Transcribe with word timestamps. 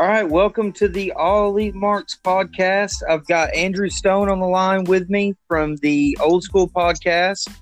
All 0.00 0.06
right, 0.06 0.26
welcome 0.26 0.72
to 0.72 0.88
the 0.88 1.12
All 1.12 1.50
Elite 1.50 1.74
Marks 1.74 2.18
podcast. 2.24 3.02
I've 3.06 3.26
got 3.26 3.52
Andrew 3.52 3.90
Stone 3.90 4.30
on 4.30 4.40
the 4.40 4.46
line 4.46 4.84
with 4.84 5.10
me 5.10 5.34
from 5.46 5.76
the 5.76 6.16
Old 6.22 6.42
School 6.42 6.66
podcast. 6.66 7.54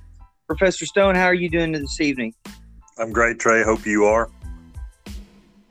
Professor 0.46 0.86
Stone, 0.86 1.16
how 1.16 1.24
are 1.24 1.34
you 1.34 1.50
doing 1.50 1.72
this 1.72 2.00
evening? 2.00 2.32
I'm 2.96 3.10
great, 3.10 3.40
Trey. 3.40 3.64
Hope 3.64 3.84
you 3.84 4.04
are. 4.04 4.30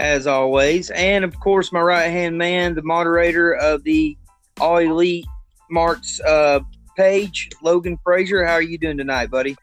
As 0.01 0.27
always. 0.27 0.89
And 0.89 1.23
of 1.23 1.39
course, 1.39 1.71
my 1.71 1.79
right 1.79 2.09
hand 2.09 2.38
man, 2.38 2.75
the 2.75 2.84
moderator 2.84 3.54
of 3.54 3.86
the 3.86 4.18
All 4.59 4.79
Elite 4.79 5.25
Marks 5.71 6.19
uh, 6.19 6.60
page, 6.97 7.49
Logan 7.63 7.97
Frazier. 8.04 8.43
How 8.43 8.55
are 8.55 8.61
you 8.61 8.77
doing 8.77 8.97
tonight, 8.97 9.32
buddy? 9.32 9.55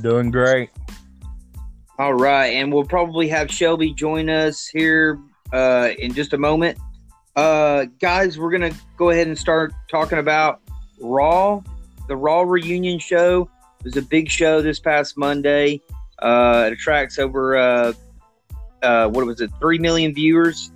Doing 0.00 0.30
great. 0.30 0.70
All 1.98 2.14
right. 2.14 2.54
And 2.54 2.72
we'll 2.72 2.84
probably 2.84 3.26
have 3.30 3.50
Shelby 3.50 3.92
join 3.92 4.30
us 4.30 4.68
here 4.68 5.18
uh, 5.52 5.90
in 5.98 6.12
just 6.12 6.32
a 6.32 6.38
moment. 6.38 6.78
Uh, 7.34 7.84
guys, 8.00 8.38
we're 8.38 8.50
going 8.50 8.72
to 8.72 8.78
go 8.96 9.10
ahead 9.10 9.26
and 9.26 9.38
start 9.38 9.72
talking 9.90 10.18
about 10.18 10.60
Raw, 11.00 11.62
the 12.08 12.16
Raw 12.16 12.42
reunion 12.42 12.98
show. 12.98 13.48
It 13.80 13.84
was 13.84 13.96
a 13.96 14.02
big 14.02 14.30
show 14.30 14.62
this 14.62 14.80
past 14.80 15.18
Monday. 15.18 15.82
Uh, 16.18 16.64
it 16.66 16.72
attracts 16.72 17.18
over, 17.18 17.56
uh, 17.56 17.92
uh, 18.82 19.08
what 19.08 19.26
was 19.26 19.40
it, 19.40 19.50
3 19.60 19.78
million 19.78 20.14
viewers. 20.14 20.70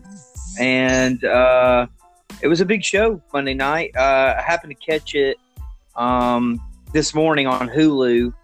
And 0.58 1.24
uh, 1.24 1.86
it 2.42 2.48
was 2.48 2.60
a 2.60 2.66
big 2.66 2.84
show 2.84 3.22
Monday 3.32 3.54
night. 3.54 3.92
Uh, 3.96 4.34
I 4.38 4.42
happened 4.42 4.76
to 4.78 4.86
catch 4.86 5.14
it 5.14 5.38
um, 5.96 6.60
this 6.92 7.14
morning 7.14 7.46
on 7.46 7.68
Hulu. 7.68 8.34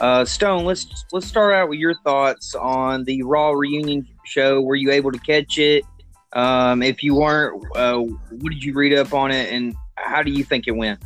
Uh, 0.00 0.24
Stone, 0.24 0.64
let's 0.64 1.04
let's 1.12 1.26
start 1.26 1.52
out 1.52 1.68
with 1.68 1.78
your 1.78 1.94
thoughts 2.02 2.54
on 2.54 3.04
the 3.04 3.22
Raw 3.22 3.50
reunion 3.50 4.06
show. 4.30 4.60
Were 4.60 4.76
you 4.76 4.90
able 4.90 5.12
to 5.12 5.18
catch 5.18 5.58
it? 5.58 5.84
Um, 6.32 6.82
if 6.82 7.02
you 7.02 7.16
weren't, 7.16 7.62
uh, 7.74 7.98
what 7.98 8.50
did 8.50 8.62
you 8.62 8.72
read 8.72 8.96
up 8.96 9.12
on 9.12 9.30
it, 9.30 9.52
and 9.52 9.74
how 9.96 10.22
do 10.22 10.30
you 10.30 10.44
think 10.44 10.68
it 10.68 10.72
went? 10.72 11.02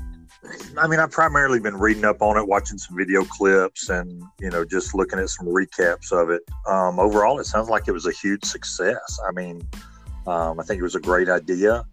I 0.77 0.87
mean, 0.87 1.01
I've 1.01 1.11
primarily 1.11 1.59
been 1.59 1.79
reading 1.79 2.05
up 2.05 2.21
on 2.21 2.37
it, 2.37 2.47
watching 2.47 2.77
some 2.77 2.97
video 2.97 3.25
clips, 3.25 3.89
and 3.89 4.23
you 4.41 4.51
know, 4.51 4.65
just 4.65 4.95
looking 4.95 5.19
at 5.19 5.31
some 5.31 5.47
recaps 5.47 6.13
of 6.13 6.31
it. 6.31 6.43
Um, 6.67 6.99
overall, 6.99 7.41
it 7.41 7.47
sounds 7.47 7.69
like 7.69 7.89
it 7.89 7.93
was 7.93 8.07
a 8.07 8.13
huge 8.13 8.45
success. 8.45 9.19
I 9.27 9.33
mean, 9.33 9.67
um, 10.27 10.61
I 10.61 10.65
think 10.65 10.81
it 10.81 10.83
was 10.83 10.95
a 10.95 11.01
great 11.01 11.29
idea. 11.29 11.85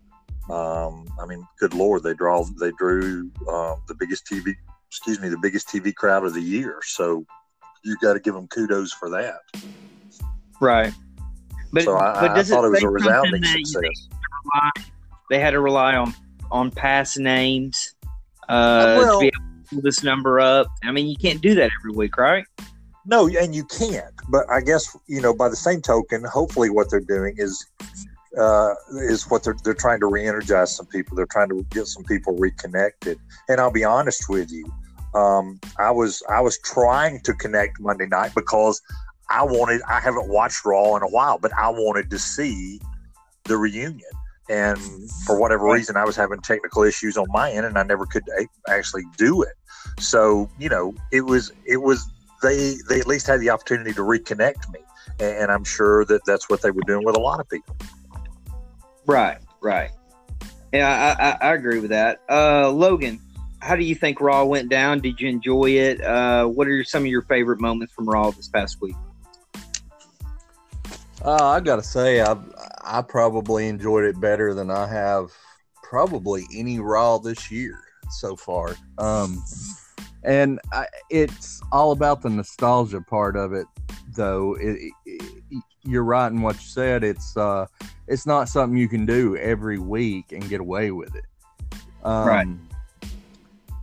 Um, 0.50 1.08
I 1.22 1.26
mean, 1.26 1.48
good 1.60 1.74
lord, 1.74 2.04
they 2.04 2.14
draw 2.14 2.44
they 2.60 2.72
drew 2.78 3.32
uh, 3.48 3.76
the 3.88 3.96
biggest 3.96 4.26
TV, 4.26 4.54
excuse 4.90 5.22
me, 5.22 5.30
the 5.30 5.38
biggest 5.38 5.70
TV 5.70 5.96
crowd 5.96 6.26
of 6.26 6.34
the 6.34 6.42
year. 6.42 6.80
So 6.84 7.26
you 7.84 7.96
got 8.02 8.14
to 8.14 8.20
give 8.20 8.34
them 8.34 8.48
kudos 8.48 8.92
for 8.92 9.10
that. 9.12 9.40
Right. 10.60 10.94
But, 11.74 11.84
so 11.84 11.98
I, 11.98 12.22
but 12.22 12.32
I 12.32 12.44
thought 12.44 12.66
it, 12.66 12.68
it 12.68 12.72
was 12.72 12.84
a 12.84 12.90
resounding 12.90 13.44
success. 13.44 13.82
They 13.82 13.88
had, 13.88 13.92
rely, 14.44 14.72
they 15.30 15.40
had 15.40 15.52
to 15.52 15.60
rely 15.62 15.96
on 15.96 16.14
on 16.52 16.70
past 16.70 17.18
names 17.18 17.96
uh, 18.50 18.98
well, 19.00 19.20
to 19.20 19.20
be 19.22 19.28
able 19.28 19.64
to 19.64 19.70
pull 19.70 19.82
this 19.82 20.04
number 20.04 20.40
up. 20.40 20.68
I 20.84 20.92
mean, 20.92 21.08
you 21.08 21.16
can't 21.16 21.42
do 21.42 21.56
that 21.56 21.72
every 21.80 21.96
week, 21.96 22.18
right? 22.18 22.46
No, 23.06 23.28
and 23.28 23.56
you 23.56 23.66
can't. 23.66 24.14
But 24.30 24.50
I 24.50 24.62
guess 24.62 24.96
you 25.08 25.22
know, 25.22 25.34
by 25.34 25.50
the 25.50 25.56
same 25.56 25.82
token, 25.82 26.24
hopefully, 26.24 26.70
what 26.70 26.90
they're 26.90 27.00
doing 27.00 27.36
is 27.38 27.66
uh, 28.38 28.74
is 29.10 29.30
what 29.30 29.44
they're 29.44 29.56
they're 29.64 29.74
trying 29.74 30.00
to 30.02 30.08
re-energize 30.08 30.76
some 30.76 30.86
people. 30.86 31.16
They're 31.16 31.26
trying 31.26 31.50
to 31.50 31.66
get 31.70 31.88
some 31.88 32.04
people 32.04 32.36
reconnected. 32.38 33.18
And 33.50 33.60
I'll 33.60 33.72
be 33.72 33.84
honest 33.84 34.30
with 34.30 34.52
you, 34.52 34.66
um, 35.16 35.60
I 35.80 35.92
was 35.92 36.22
I 36.30 36.42
was 36.42 36.60
trying 36.60 37.22
to 37.22 37.34
connect 37.34 37.80
Monday 37.80 38.08
night 38.08 38.34
because 38.36 38.82
I 39.32 39.44
wanted, 39.44 39.82
I 39.88 40.00
haven't 40.00 40.28
watched 40.28 40.66
Raw 40.66 40.96
in 40.98 41.04
a 41.04 41.08
while, 41.08 41.40
but 41.40 41.54
I 41.58 41.70
wanted 41.70 42.10
to 42.10 42.20
see 42.20 42.82
the 43.46 43.58
reunion. 43.58 44.12
And 44.50 44.78
for 45.26 45.40
whatever 45.40 45.72
reason, 45.72 45.96
I 45.96 46.04
was 46.04 46.18
having 46.18 46.42
technical 46.42 46.84
issues 46.84 47.16
on 47.16 47.28
my 47.30 47.52
end 47.52 47.66
and 47.66 47.78
I 47.78 47.84
never 47.84 48.06
could 48.06 48.24
actually 48.68 49.04
do 49.18 49.42
it. 49.42 49.54
So, 50.00 50.50
you 50.60 50.68
know, 50.68 50.94
it 51.12 51.22
was, 51.22 51.54
it 51.66 51.78
was, 51.78 52.06
they, 52.44 52.76
they 52.90 53.00
at 53.00 53.08
least 53.08 53.28
had 53.28 53.40
the 53.40 53.50
opportunity 53.50 53.94
to 53.94 54.02
reconnect 54.02 54.70
me. 54.74 54.80
And 55.20 55.50
I'm 55.52 55.64
sure 55.64 56.04
that 56.06 56.26
that's 56.26 56.50
what 56.50 56.62
they 56.62 56.72
were 56.72 56.82
doing 56.86 57.06
with 57.06 57.16
a 57.16 57.20
lot 57.20 57.40
of 57.40 57.48
people. 57.48 57.78
Right, 59.06 59.38
right. 59.62 59.92
Yeah, 60.74 61.16
I, 61.18 61.48
I, 61.48 61.52
I 61.52 61.54
agree 61.54 61.80
with 61.80 61.92
that. 61.92 62.22
Uh, 62.30 62.70
Logan, 62.70 63.22
how 63.60 63.76
do 63.76 63.84
you 63.84 63.96
think 63.96 64.20
Raw 64.20 64.44
went 64.44 64.70
down? 64.70 65.00
Did 65.00 65.22
you 65.22 65.30
enjoy 65.30 65.72
it? 65.72 66.02
Uh, 66.02 66.48
what 66.48 66.68
are 66.68 66.84
some 66.84 67.04
of 67.04 67.08
your 67.08 67.22
favorite 67.22 67.62
moments 67.62 67.94
from 67.94 68.10
Raw 68.10 68.32
this 68.32 68.50
past 68.50 68.82
week? 68.82 68.96
Uh, 71.24 71.38
I 71.50 71.60
gotta 71.60 71.84
say, 71.84 72.22
I 72.22 72.36
I 72.84 73.02
probably 73.02 73.68
enjoyed 73.68 74.06
it 74.06 74.20
better 74.20 74.54
than 74.54 74.72
I 74.72 74.88
have 74.88 75.32
probably 75.84 76.46
any 76.56 76.80
Raw 76.80 77.20
this 77.20 77.52
year 77.52 77.80
so 78.10 78.36
far. 78.36 78.76
Um, 78.98 79.44
and 80.24 80.60
I, 80.72 80.88
it's 81.10 81.62
all 81.72 81.92
about 81.92 82.22
the 82.22 82.30
nostalgia 82.30 83.02
part 83.02 83.36
of 83.36 83.54
it, 83.54 83.66
though. 84.16 84.56
It, 84.56 84.92
it, 85.06 85.64
you're 85.84 86.04
right 86.04 86.32
in 86.32 86.42
what 86.42 86.56
you 86.56 86.68
said. 86.68 87.04
It's 87.04 87.38
uh, 87.38 87.68
it's 88.08 88.26
not 88.26 88.50
something 88.50 88.78
you 88.78 88.88
can 88.88 89.06
do 89.06 89.38
every 89.38 89.78
week 89.78 90.32
and 90.32 90.48
get 90.50 90.60
away 90.60 90.92
with 90.92 91.16
it. 91.16 91.26
Um, 92.04 92.28
right. 92.28 92.48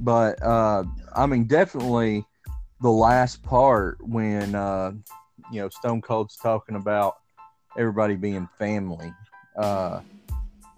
But 0.00 0.42
uh, 0.42 0.84
I 1.14 1.26
mean, 1.26 1.44
definitely 1.44 2.24
the 2.80 2.90
last 2.90 3.42
part 3.42 3.98
when 4.06 4.54
uh, 4.54 4.92
you 5.52 5.60
know 5.60 5.68
Stone 5.68 6.02
Cold's 6.02 6.36
talking 6.36 6.76
about 6.76 7.16
everybody 7.78 8.16
being 8.16 8.48
family. 8.58 9.12
Uh, 9.56 10.00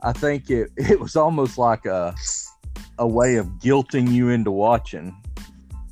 I 0.02 0.12
think 0.12 0.50
it, 0.50 0.70
it 0.76 1.00
was 1.00 1.16
almost 1.16 1.58
like 1.58 1.86
a 1.86 2.14
a 2.98 3.06
way 3.06 3.36
of 3.36 3.46
guilting 3.58 4.10
you 4.10 4.28
into 4.28 4.50
watching, 4.50 5.16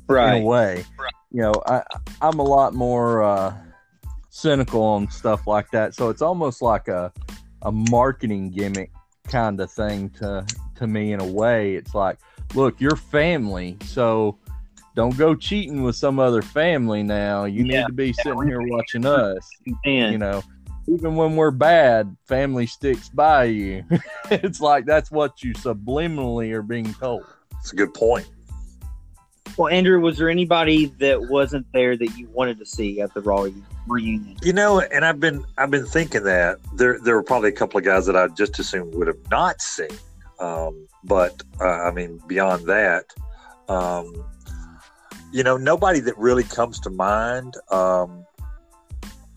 right? 0.07 0.37
In 0.37 0.43
a 0.43 0.45
way, 0.45 0.85
right. 0.97 1.13
you 1.31 1.41
know, 1.41 1.53
I 1.65 1.83
I'm 2.21 2.39
a 2.39 2.43
lot 2.43 2.73
more 2.73 3.23
uh, 3.23 3.53
cynical 4.29 4.81
on 4.81 5.09
stuff 5.09 5.47
like 5.47 5.71
that, 5.71 5.95
so 5.95 6.09
it's 6.09 6.21
almost 6.21 6.61
like 6.61 6.87
a 6.87 7.11
a 7.63 7.71
marketing 7.71 8.51
gimmick 8.51 8.91
kind 9.27 9.59
of 9.59 9.71
thing 9.71 10.09
to 10.11 10.45
to 10.75 10.87
me 10.87 11.13
in 11.13 11.19
a 11.19 11.27
way. 11.27 11.75
It's 11.75 11.93
like, 11.93 12.19
look, 12.53 12.79
you're 12.79 12.95
family, 12.95 13.77
so 13.85 14.37
don't 14.95 15.17
go 15.17 15.35
cheating 15.35 15.83
with 15.83 15.95
some 15.95 16.19
other 16.19 16.41
family 16.41 17.03
now. 17.03 17.45
You 17.45 17.65
yeah. 17.65 17.81
need 17.81 17.87
to 17.87 17.93
be 17.93 18.13
sitting 18.13 18.47
here 18.47 18.61
watching 18.61 19.05
us. 19.05 19.49
You 19.85 20.17
know, 20.17 20.43
even 20.89 21.15
when 21.15 21.35
we're 21.35 21.51
bad, 21.51 22.15
family 22.25 22.65
sticks 22.65 23.09
by 23.09 23.45
you. 23.45 23.83
it's 24.31 24.59
like 24.59 24.85
that's 24.85 25.11
what 25.11 25.43
you 25.43 25.53
subliminally 25.53 26.51
are 26.51 26.63
being 26.63 26.93
told. 26.95 27.25
It's 27.59 27.73
a 27.73 27.75
good 27.75 27.93
point. 27.93 28.29
Well, 29.57 29.67
Andrew, 29.67 29.99
was 29.99 30.17
there 30.17 30.29
anybody 30.29 30.85
that 30.99 31.29
wasn't 31.29 31.67
there 31.73 31.97
that 31.97 32.17
you 32.17 32.29
wanted 32.29 32.59
to 32.59 32.65
see 32.65 33.01
at 33.01 33.13
the 33.13 33.21
Raw 33.21 33.47
reunion? 33.87 34.37
You 34.41 34.53
know, 34.53 34.79
and 34.79 35.03
I've 35.03 35.19
been 35.19 35.43
I've 35.57 35.71
been 35.71 35.85
thinking 35.85 36.23
that 36.23 36.57
there 36.75 36.99
there 37.03 37.15
were 37.15 37.23
probably 37.23 37.49
a 37.49 37.53
couple 37.53 37.77
of 37.77 37.83
guys 37.83 38.05
that 38.05 38.15
I 38.15 38.27
just 38.29 38.57
assumed 38.59 38.95
would 38.95 39.07
have 39.07 39.29
not 39.29 39.61
seen. 39.61 39.89
Um, 40.39 40.87
but 41.03 41.43
uh, 41.59 41.65
I 41.65 41.91
mean, 41.91 42.21
beyond 42.27 42.65
that, 42.67 43.05
um, 43.67 44.13
you 45.31 45.43
know, 45.43 45.57
nobody 45.57 45.99
that 45.99 46.17
really 46.17 46.43
comes 46.43 46.79
to 46.81 46.89
mind. 46.89 47.55
Um, 47.69 48.18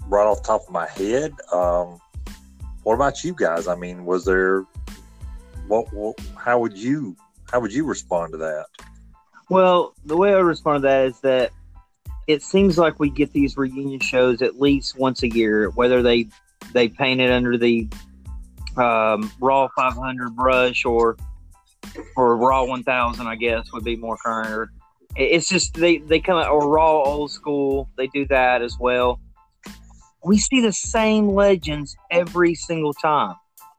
right 0.08 0.26
off 0.26 0.42
the 0.42 0.48
top 0.48 0.62
of 0.66 0.70
my 0.70 0.88
head. 0.88 1.32
Um, 1.52 2.00
what 2.82 2.94
about 2.94 3.22
you 3.22 3.34
guys? 3.34 3.68
I 3.68 3.74
mean, 3.74 4.04
was 4.04 4.24
there 4.24 4.66
what, 5.66 5.92
what? 5.92 6.18
How 6.36 6.58
would 6.58 6.76
you? 6.76 7.16
How 7.50 7.60
would 7.60 7.72
you 7.72 7.84
respond 7.84 8.32
to 8.32 8.38
that? 8.38 8.66
Well, 9.48 9.94
the 10.04 10.16
way 10.16 10.34
I 10.34 10.38
respond 10.38 10.82
to 10.82 10.88
that 10.88 11.06
is 11.06 11.20
that 11.20 11.50
it 12.26 12.42
seems 12.42 12.78
like 12.78 12.98
we 12.98 13.10
get 13.10 13.32
these 13.32 13.56
reunion 13.56 14.00
shows 14.00 14.42
at 14.42 14.60
least 14.60 14.98
once 14.98 15.22
a 15.22 15.28
year, 15.28 15.70
whether 15.70 16.02
they 16.02 16.28
they 16.72 16.88
paint 16.88 17.20
it 17.20 17.30
under 17.30 17.56
the 17.58 17.88
um, 18.76 19.30
Raw 19.40 19.68
500 19.76 20.34
brush 20.36 20.84
or 20.84 21.16
or 22.16 22.36
Raw 22.36 22.64
1000, 22.64 23.26
I 23.26 23.34
guess 23.36 23.72
would 23.72 23.84
be 23.84 23.96
more 23.96 24.16
current. 24.24 24.70
It's 25.14 25.48
just 25.48 25.74
they 25.74 25.98
they 25.98 26.20
come 26.20 26.38
out 26.38 26.48
or 26.48 26.68
Raw 26.68 27.02
old 27.02 27.30
school. 27.30 27.88
They 27.96 28.06
do 28.08 28.26
that 28.26 28.62
as 28.62 28.78
well 28.78 29.20
we 30.24 30.38
see 30.38 30.60
the 30.60 30.72
same 30.72 31.28
legends 31.28 31.96
every 32.10 32.54
single 32.54 32.94
time, 32.94 33.34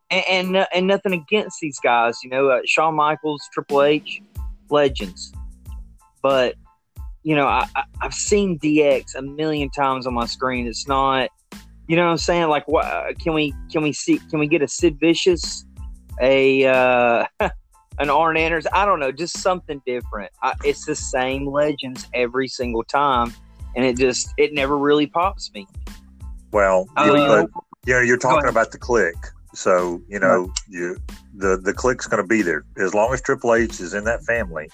and 0.09 0.55
and, 0.55 0.67
and 0.73 0.87
nothing 0.87 1.13
against 1.13 1.59
these 1.61 1.79
guys. 1.83 2.17
You 2.23 2.29
know, 2.29 2.49
uh, 2.49 2.61
Shawn 2.65 2.95
Michaels, 2.95 3.41
Triple 3.53 3.83
H, 3.83 4.21
legends, 4.69 5.33
but 6.21 6.55
you 7.23 7.35
know, 7.35 7.47
I, 7.47 7.65
I, 7.75 7.83
have 8.01 8.13
seen 8.13 8.59
DX 8.59 9.15
a 9.15 9.21
million 9.21 9.69
times 9.69 10.05
on 10.05 10.13
my 10.13 10.25
screen. 10.25 10.67
It's 10.67 10.87
not, 10.87 11.29
you 11.87 11.95
know, 11.95 12.05
what 12.05 12.11
I'm 12.11 12.17
saying 12.17 12.49
like, 12.49 12.67
what 12.67 12.85
uh, 12.85 13.13
can 13.19 13.33
we 13.33 13.53
can 13.71 13.81
we 13.81 13.93
see? 13.93 14.19
Can 14.29 14.39
we 14.39 14.47
get 14.47 14.61
a 14.61 14.67
Sid 14.67 14.99
Vicious, 14.99 15.65
a 16.21 16.65
uh, 16.65 17.25
an 17.99 18.09
Arn 18.09 18.37
Anderson? 18.37 18.71
I 18.73 18.85
don't 18.85 18.99
know, 18.99 19.11
just 19.11 19.37
something 19.37 19.81
different. 19.85 20.31
I, 20.41 20.53
it's 20.65 20.85
the 20.85 20.95
same 20.95 21.47
legends 21.47 22.07
every 22.13 22.49
single 22.49 22.83
time, 22.83 23.33
and 23.75 23.85
it 23.85 23.97
just 23.97 24.33
it 24.37 24.53
never 24.53 24.77
really 24.77 25.07
pops 25.07 25.51
me. 25.53 25.65
Well, 26.53 26.87
uh, 26.95 27.05
you, 27.05 27.13
but, 27.13 27.49
know, 27.87 27.99
you're 27.99 28.17
talking 28.17 28.47
about 28.47 28.71
the 28.71 28.77
Kliq. 28.77 29.13
So 29.55 30.01
you 30.07 30.19
know, 30.19 30.51
you 30.69 30.97
the 31.35 31.57
the 31.57 31.73
Kliq's 31.73 32.07
going 32.07 32.23
to 32.23 32.27
be 32.27 32.41
there 32.41 32.63
as 32.77 32.93
long 32.93 33.13
as 33.13 33.21
Triple 33.21 33.53
H 33.53 33.79
is 33.79 33.93
in 33.93 34.03
that 34.05 34.23
family, 34.23 34.69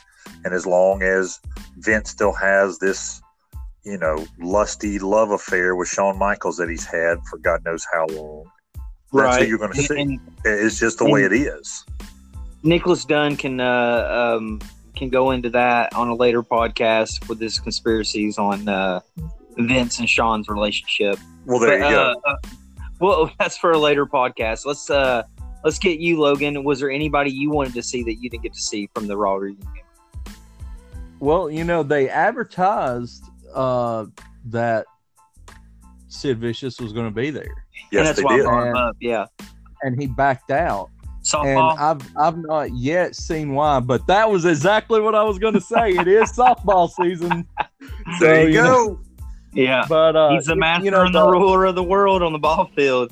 and 0.46 0.54
as 0.54 0.66
long 0.66 1.02
as 1.02 1.40
Vince 1.78 2.10
still 2.10 2.34
has 2.34 2.80
this, 2.80 3.22
you 3.84 3.98
know, 3.98 4.26
lusty 4.40 5.00
love 5.00 5.32
affair 5.32 5.76
with 5.76 5.88
Shawn 5.88 6.18
Michaels 6.18 6.58
that 6.58 6.70
he's 6.70 6.86
had 6.86 7.20
for 7.30 7.38
God 7.38 7.64
knows 7.66 7.86
how 7.92 8.08
long. 8.08 8.46
That's 9.12 9.24
right. 9.24 9.42
who 9.42 9.48
you're 9.48 9.58
going 9.58 9.74
to 9.74 9.82
see. 9.82 10.00
And 10.00 10.20
it's 10.46 10.80
just 10.80 11.00
the 11.00 11.10
way 11.10 11.24
it 11.24 11.34
is. 11.34 11.86
Nicholas 12.62 13.06
Dunn 13.06 13.36
can 13.36 13.60
uh, 13.60 14.36
um, 14.38 14.60
can 14.96 15.10
go 15.10 15.32
into 15.32 15.50
that 15.52 15.94
on 15.94 16.10
a 16.10 16.16
later 16.16 16.44
podcast 16.44 17.28
with 17.28 17.40
his 17.40 17.60
conspiracies 17.60 18.38
on 18.38 18.68
uh, 18.68 19.00
Vince 19.58 20.00
and 20.00 20.10
Shawn's 20.10 20.48
relationship. 20.48 21.18
Well, 21.50 21.60
there 21.60 21.80
But, 21.80 21.90
you 21.90 21.96
go. 21.96 22.16
uh, 22.26 22.30
uh, 22.30 22.36
well, 23.00 23.32
that's 23.40 23.58
for 23.58 23.72
a 23.72 23.78
later 23.78 24.06
podcast. 24.06 24.66
Let's 24.66 24.90
uh, 24.90 25.24
let's 25.64 25.80
get 25.80 26.00
you, 26.00 26.20
Logan. 26.20 26.64
Was 26.64 26.80
there 26.80 26.92
anybody 26.92 27.32
you 27.32 27.50
wanted 27.50 27.74
to 27.74 27.82
see 27.84 28.04
that 28.04 28.16
you 28.22 28.30
didn't 28.30 28.44
get 28.44 28.54
to 28.54 28.62
see 28.62 28.88
from 28.94 29.08
the 29.08 29.18
Raw 29.18 29.36
reunion? 29.36 29.66
Well, 31.20 31.50
you 31.50 31.64
know, 31.64 31.84
they 31.84 32.08
advertised 32.10 33.24
uh, 33.54 34.06
that 34.46 34.86
Sid 36.08 36.38
Vicious 36.40 36.80
was 36.80 36.94
going 36.94 37.08
to 37.08 37.12
be 37.16 37.30
there, 37.30 37.44
and 37.44 37.54
yes, 37.92 38.08
that's 38.08 38.20
they 38.20 38.24
why 38.24 38.34
I 38.34 38.38
did. 38.38 38.44
brought 38.46 38.62
him 38.62 38.68
And- 38.70 38.78
up. 38.78 38.96
Yeah, 39.00 39.26
and 39.82 40.00
he 40.00 40.08
backed 40.08 40.52
out. 40.52 40.90
And 41.34 41.58
softball. 41.60 41.78
I've 41.78 42.18
I've 42.18 42.38
not 42.38 42.74
yet 42.74 43.14
seen 43.16 43.54
why, 43.54 43.82
but 43.82 44.08
that 44.08 44.32
was 44.32 44.46
exactly 44.46 45.02
what 45.02 45.16
I 45.16 45.24
was 45.24 45.38
going 45.38 45.54
to 45.54 45.62
say. 45.62 45.90
It 45.92 46.08
is 46.08 46.32
softball 46.38 46.90
season. 46.90 47.46
So, 48.20 48.26
There 48.26 48.48
you 48.50 48.62
know, 48.62 48.88
go. 48.96 49.00
Yeah, 49.54 49.86
but 49.90 50.16
uh, 50.16 50.30
he's 50.32 50.46
the 50.46 50.54
you- 50.54 50.60
master 50.60 50.86
you 50.86 50.92
know, 50.92 51.02
and 51.06 51.14
the 51.16 51.28
ruler 51.28 51.66
of 51.66 51.76
the 51.76 51.84
world 51.84 52.22
on 52.24 52.32
the 52.34 52.40
ball 52.40 52.70
field. 52.76 53.12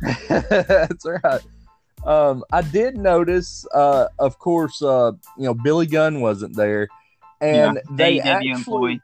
That's 0.28 1.04
right. 1.06 1.40
Um, 2.04 2.44
I 2.52 2.62
did 2.62 2.96
notice, 2.96 3.66
uh, 3.74 4.06
of 4.18 4.38
course, 4.38 4.80
uh, 4.82 5.12
you 5.36 5.44
know, 5.44 5.54
Billy 5.54 5.86
Gunn 5.86 6.20
wasn't 6.20 6.54
there, 6.54 6.88
and 7.40 7.76
yeah, 7.76 7.96
they 7.96 8.18
AEW 8.18 8.24
actually 8.24 8.50
employee. 8.50 9.00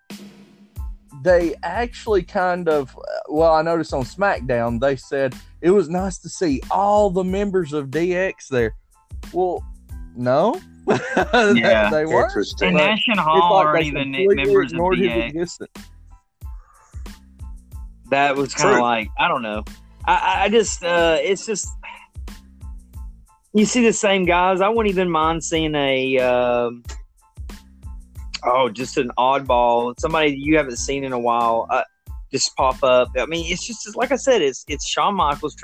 they 1.25 1.55
actually 1.63 2.23
kind 2.23 2.69
of 2.69 2.97
well, 3.29 3.53
I 3.55 3.63
noticed 3.63 3.93
on 3.93 4.03
SmackDown 4.05 4.79
they 4.81 4.97
said 4.97 5.35
it 5.61 5.71
was 5.71 5.89
nice 5.89 6.19
to 6.19 6.29
see 6.29 6.61
all 6.71 7.11
the 7.11 7.25
members 7.25 7.73
of 7.73 7.89
DX 7.89 8.49
there. 8.51 8.75
Well, 9.33 9.65
no, 10.15 10.61
Yeah. 10.87 11.89
they 11.91 12.05
weren't. 12.07 12.31
Interesting. 12.31 12.69
And 12.69 12.77
Nash 12.77 13.03
and 13.09 13.19
Hall 13.19 13.57
like 13.57 13.67
aren't 13.67 13.85
even 13.87 14.11
members 14.11 14.73
of 14.73 14.79
DX. 14.79 15.27
existence. 15.31 15.71
That 18.13 18.37
was 18.37 18.53
kind 18.53 18.75
of 18.75 18.83
like 18.83 19.09
I 19.19 19.27
don't 19.27 19.41
know. 19.41 19.65
I- 20.05 20.43
I, 20.45 20.49
just 20.51 20.85
uh, 20.85 21.17
it's 21.19 21.47
just 21.47 21.67
you 23.55 23.65
see 23.65 23.83
the 23.83 23.93
same 23.95 24.27
guys. 24.27 24.61
I 24.61 24.69
wouldn't 24.69 24.93
even 24.93 25.09
mind 25.09 25.43
seeing 25.43 25.75
a 25.75 26.19
um, 26.19 26.83
oh 28.45 28.69
just 28.69 28.99
an 28.99 29.11
oddball 29.17 29.95
somebody 29.99 30.37
you 30.39 30.59
haven't 30.59 30.77
seen 30.77 31.05
in 31.05 31.15
a 31.15 31.19
while 31.19 31.67
uh, 31.71 31.85
just 32.31 32.55
pop 32.55 32.85
up. 32.85 33.09
I 33.19 33.25
mean, 33.25 33.51
it's 33.51 33.67
just 33.67 33.97
like 33.97 34.13
I 34.13 34.17
said, 34.17 34.43
it's 34.43 34.67
it's 34.69 34.87
Shawn 34.87 35.15
Michaels. 35.15 35.57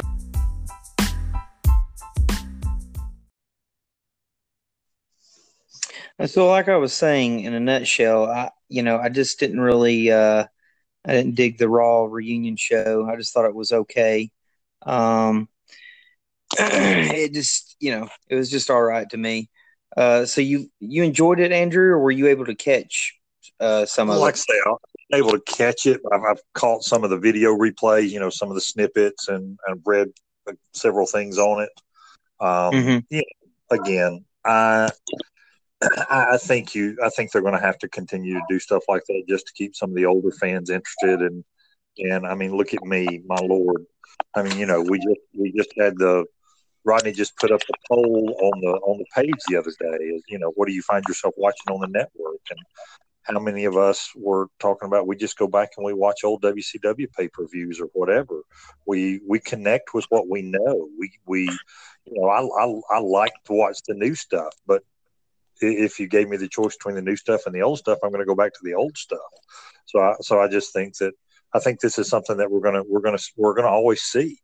And 6.19 6.31
so, 6.31 6.49
like 6.49 6.71
I 6.71 6.77
was 6.77 6.95
saying, 6.95 7.41
in 7.41 7.53
a 7.53 7.61
nutshell, 7.61 8.25
I 8.25 8.51
you 8.71 8.83
know 8.83 8.97
I 8.97 9.11
just 9.11 9.39
didn't 9.39 9.61
really 9.61 10.11
uh, 10.11 10.47
I 11.09 11.13
didn't 11.13 11.35
dig 11.37 11.59
the 11.59 11.69
Raw 11.69 12.05
reunion 12.05 12.57
show. 12.57 13.09
I 13.11 13.17
just 13.17 13.33
thought 13.33 13.47
it 13.47 13.55
was 13.55 13.73
okay. 13.73 14.31
Um, 14.83 15.49
it 16.59 17.33
just 17.33 17.77
you 17.81 17.93
know 17.93 18.09
it 18.29 18.35
was 18.35 18.51
just 18.51 18.71
all 18.71 18.83
right 18.83 19.09
to 19.11 19.17
me. 19.17 19.49
Uh, 19.97 20.27
so 20.27 20.41
you 20.41 20.71
you 20.81 21.03
enjoyed 21.03 21.41
it, 21.41 21.51
Andrew, 21.53 21.91
or 21.93 21.99
were 21.99 22.11
you 22.11 22.29
able 22.29 22.45
to 22.47 22.55
catch 22.55 23.15
uh, 23.59 23.87
some 23.87 24.11
of 24.11 24.19
like 24.19 24.35
I 24.35 24.37
it? 24.37 24.41
say, 24.41 24.61
I'm 24.67 25.19
able 25.19 25.33
to 25.33 25.41
catch 25.41 25.87
it. 25.87 26.01
I've, 26.13 26.23
I've 26.23 26.43
caught 26.55 26.85
some 26.85 27.05
of 27.05 27.11
the 27.11 27.19
video 27.19 27.57
replays, 27.57 28.11
you 28.11 28.21
know, 28.21 28.31
some 28.31 28.51
of 28.51 28.55
the 28.55 28.61
snippets, 28.61 29.29
and 29.29 29.59
and 29.67 29.81
read 29.87 30.09
uh, 30.47 30.53
several 30.75 31.07
things 31.07 31.39
on 31.39 31.63
it. 31.63 31.71
Um, 32.41 32.75
Mhm. 32.75 33.05
yeah, 33.11 33.23
again, 33.71 34.25
I 34.45 34.91
I 36.11 36.39
think 36.39 36.75
you 36.75 36.97
I 37.05 37.09
think 37.11 37.31
they're 37.31 37.43
going 37.43 37.55
to 37.55 37.61
have 37.61 37.79
to 37.79 37.89
continue 37.89 38.35
to 38.35 38.43
do 38.49 38.59
stuff 38.59 38.85
like 38.89 39.05
that 39.09 39.25
just 39.29 39.47
to 39.47 39.53
keep 39.53 39.77
some 39.77 39.91
of 39.91 39.97
the 39.97 40.07
older 40.07 40.33
fans 40.33 40.71
interested. 40.71 41.21
And 41.21 41.45
and 41.99 42.27
I 42.27 42.35
mean, 42.35 42.57
look 42.57 42.75
at 42.75 42.83
me, 42.83 43.23
my 43.27 43.39
lord. 43.43 43.85
I 44.35 44.43
mean, 44.43 44.59
you 44.59 44.67
know, 44.67 44.83
we 44.83 44.99
just 44.99 45.21
we 45.39 45.53
just 45.57 45.73
had 45.79 45.97
the 45.99 46.25
Rodney 46.85 47.13
just 47.13 47.37
put 47.37 47.53
up 47.53 47.61
a 47.61 47.75
poll 47.89 48.37
on 48.41 48.61
the 48.61 48.73
on 48.81 48.99
the 48.99 49.05
page 49.15 49.41
the 49.49 49.57
other 49.57 49.73
day. 49.81 50.21
You 50.29 50.39
know, 50.39 50.53
what 50.57 50.67
do 50.69 50.75
you 50.75 50.83
find 50.83 51.05
yourself 51.07 51.35
watching 51.37 51.71
on 51.71 51.81
the 51.81 51.89
network? 51.89 52.41
And 52.51 52.59
how 53.25 53.39
many 53.39 53.67
of 53.67 53.77
us 53.77 54.11
were 54.17 54.49
talking 54.59 54.87
about 54.87 55.07
we 55.07 55.15
just 55.15 55.37
go 55.37 55.47
back 55.47 55.71
and 55.77 55.85
we 55.85 55.93
watch 55.93 56.25
old 56.25 56.43
WCW 56.43 57.13
pay 57.17 57.29
per 57.29 57.47
views 57.47 57.81
or 57.81 57.89
whatever. 57.93 58.43
We 58.87 59.21
we 59.27 59.39
connect 59.39 59.95
with 59.95 60.07
what 60.09 60.29
we 60.29 60.43
know. 60.43 60.89
We 60.99 61.13
we 61.27 61.43
you 62.07 62.21
know 62.21 62.29
I, 62.29 62.41
I 62.41 62.97
I 62.97 63.01
like 63.01 63.35
to 63.45 63.53
watch 63.53 63.79
the 63.87 63.95
new 63.95 64.15
stuff, 64.15 64.55
but 64.67 64.83
if 65.61 65.99
you 65.99 66.09
gave 66.09 66.29
me 66.29 66.37
the 66.37 66.49
choice 66.49 66.77
between 66.77 66.95
the 66.97 67.03
new 67.03 67.17
stuff 67.17 67.47
and 67.47 67.55
the 67.55 67.63
old 67.63 67.79
stuff, 67.79 67.99
I'm 68.03 68.11
going 68.11 68.23
to 68.23 68.27
go 68.27 68.35
back 68.35 68.53
to 68.53 68.61
the 68.63 68.75
old 68.75 68.97
stuff. 68.97 69.19
So 69.87 70.01
I 70.01 70.15
so 70.21 70.41
I 70.41 70.49
just 70.49 70.73
think 70.73 70.97
that 70.99 71.13
I 71.55 71.61
think 71.61 71.81
this 71.81 71.99
is 71.99 72.09
something 72.09 72.37
that 72.37 72.51
we're 72.51 72.61
gonna 72.61 72.83
we're 72.85 73.01
gonna 73.01 73.19
we're 73.37 73.55
gonna 73.55 73.69
always 73.69 74.03
see, 74.03 74.39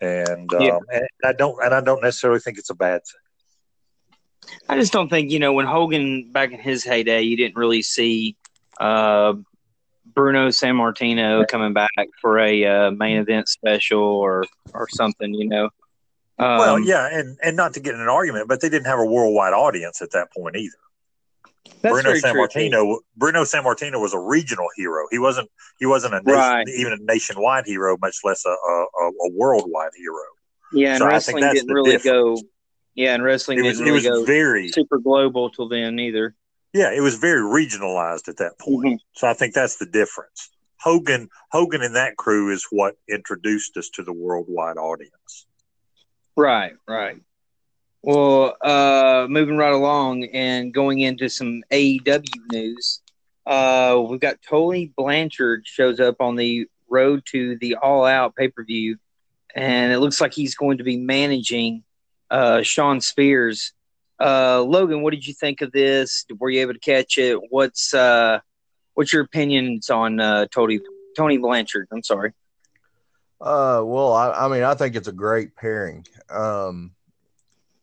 and 0.00 0.52
um, 0.52 0.62
Yeah. 0.62 0.78
and 0.92 1.08
I 1.24 1.32
don't 1.32 1.62
and 1.64 1.72
I 1.74 1.80
don't 1.80 2.02
necessarily 2.02 2.40
think 2.40 2.58
it's 2.58 2.70
a 2.70 2.74
bad 2.74 3.02
thing. 3.04 4.58
I 4.68 4.76
just 4.76 4.92
don't 4.92 5.08
think 5.08 5.30
you 5.30 5.38
know 5.38 5.52
when 5.52 5.66
Hogan 5.66 6.32
back 6.32 6.52
in 6.52 6.58
his 6.58 6.82
heyday, 6.82 7.22
you 7.22 7.36
didn't 7.36 7.56
really 7.56 7.82
see 7.82 8.36
uh, 8.80 9.34
Bruno 10.14 10.48
Sammartino 10.48 11.46
coming 11.46 11.72
back 11.72 11.90
for 12.20 12.38
a 12.38 12.64
uh, 12.64 12.90
main 12.90 13.18
event 13.18 13.48
special 13.48 14.02
or 14.02 14.44
or 14.74 14.88
something. 14.88 15.32
You 15.34 15.48
know. 15.48 15.70
Um, 16.42 16.58
well, 16.58 16.78
yeah, 16.78 17.06
and 17.10 17.36
and 17.42 17.56
not 17.56 17.74
to 17.74 17.80
get 17.80 17.94
in 17.94 18.00
an 18.00 18.08
argument, 18.08 18.48
but 18.48 18.60
they 18.60 18.68
didn't 18.68 18.86
have 18.86 18.98
a 18.98 19.04
worldwide 19.04 19.52
audience 19.52 20.00
at 20.02 20.10
that 20.12 20.32
point 20.32 20.56
either. 20.56 20.76
that's 21.82 21.92
Bruno 21.92 22.14
San. 22.14 22.36
Martino 22.36 23.00
Bruno 23.16 23.42
Sammartino 23.44 24.00
was 24.00 24.14
a 24.14 24.18
regional 24.18 24.68
hero. 24.76 25.06
He 25.10 25.18
wasn't 25.18 25.50
he 25.78 25.86
wasn't 25.86 26.14
a 26.14 26.22
nation, 26.22 26.38
Right. 26.38 26.68
even 26.68 26.92
a 26.92 26.96
nationwide 27.00 27.66
hero, 27.66 27.96
much 28.00 28.18
less 28.24 28.44
a, 28.46 28.50
a, 28.50 28.52
a 28.54 29.30
worldwide 29.32 29.92
hero. 29.96 30.24
Yeah, 30.72 30.90
and 30.90 30.98
So 30.98 31.06
wrestling 31.06 31.42
didn't 31.52 31.68
really 31.72 31.92
difference. 31.92 32.40
go. 32.42 32.48
Yeah, 32.94 33.14
and 33.14 33.22
wrestling 33.22 33.58
It 33.58 33.62
was 33.62 33.78
didn't 33.78 33.88
it 33.88 33.92
really 33.92 34.08
was 34.08 34.20
go 34.20 34.24
very 34.24 34.68
super 34.68 34.98
global 34.98 35.50
till 35.50 35.68
then 35.68 35.98
either. 35.98 36.34
yeah, 36.72 36.90
it 36.92 37.00
was 37.00 37.16
very 37.16 37.40
regionalized 37.42 38.28
at 38.28 38.36
that 38.38 38.58
point. 38.58 38.86
Mhm. 38.86 38.98
So 39.12 39.26
I 39.28 39.34
think 39.34 39.54
that's 39.54 39.76
the 39.76 39.86
difference. 39.86 40.50
Hogan 40.80 41.28
Hogan 41.52 41.82
and 41.82 41.94
that 41.96 42.16
crew 42.16 42.50
is 42.50 42.66
what 42.70 42.96
introduced 43.08 43.76
us 43.76 43.90
to 43.90 44.02
the 44.02 44.12
worldwide 44.12 44.76
audience. 44.78 45.46
Right, 46.40 46.72
right. 46.88 47.20
Well, 48.02 48.56
uh, 48.62 49.26
moving 49.28 49.58
right 49.58 49.74
along 49.74 50.24
and 50.24 50.72
going 50.72 51.00
into 51.00 51.28
some 51.28 51.62
AEW 51.70 52.24
news, 52.50 53.02
uh, 53.44 54.02
we've 54.08 54.20
got 54.20 54.40
Tony 54.40 54.90
Blanchard 54.96 55.66
shows 55.66 56.00
up 56.00 56.16
on 56.18 56.36
the 56.36 56.66
road 56.88 57.24
to 57.32 57.58
the 57.58 57.74
All 57.74 58.06
Out 58.06 58.36
pay 58.36 58.48
per 58.48 58.64
view, 58.64 58.96
and 59.54 59.92
it 59.92 59.98
looks 59.98 60.18
like 60.18 60.32
he's 60.32 60.54
going 60.54 60.78
to 60.78 60.84
be 60.84 60.96
managing 60.96 61.84
uh, 62.30 62.62
Shawn 62.62 63.02
Spears. 63.02 63.74
Uh, 64.18 64.62
Logan, 64.62 65.02
what 65.02 65.10
did 65.10 65.26
you 65.26 65.34
think 65.34 65.60
of 65.60 65.72
this? 65.72 66.24
Were 66.38 66.48
you 66.48 66.62
able 66.62 66.72
to 66.72 66.80
catch 66.80 67.18
it? 67.18 67.38
What's 67.50 67.92
uh, 67.92 68.40
what's 68.94 69.12
your 69.12 69.24
opinions 69.24 69.90
on 69.90 70.18
uh, 70.20 70.46
Tony 70.46 70.80
Tully 71.18 71.36
Blanchard? 71.36 71.88
I'm 71.92 72.02
sorry. 72.02 72.32
Uh, 73.40 73.82
well, 73.84 74.12
I, 74.12 74.32
I 74.32 74.48
mean, 74.48 74.62
I 74.62 74.74
think 74.74 74.96
it's 74.96 75.08
a 75.08 75.12
great 75.12 75.56
pairing. 75.56 76.04
Um, 76.28 76.92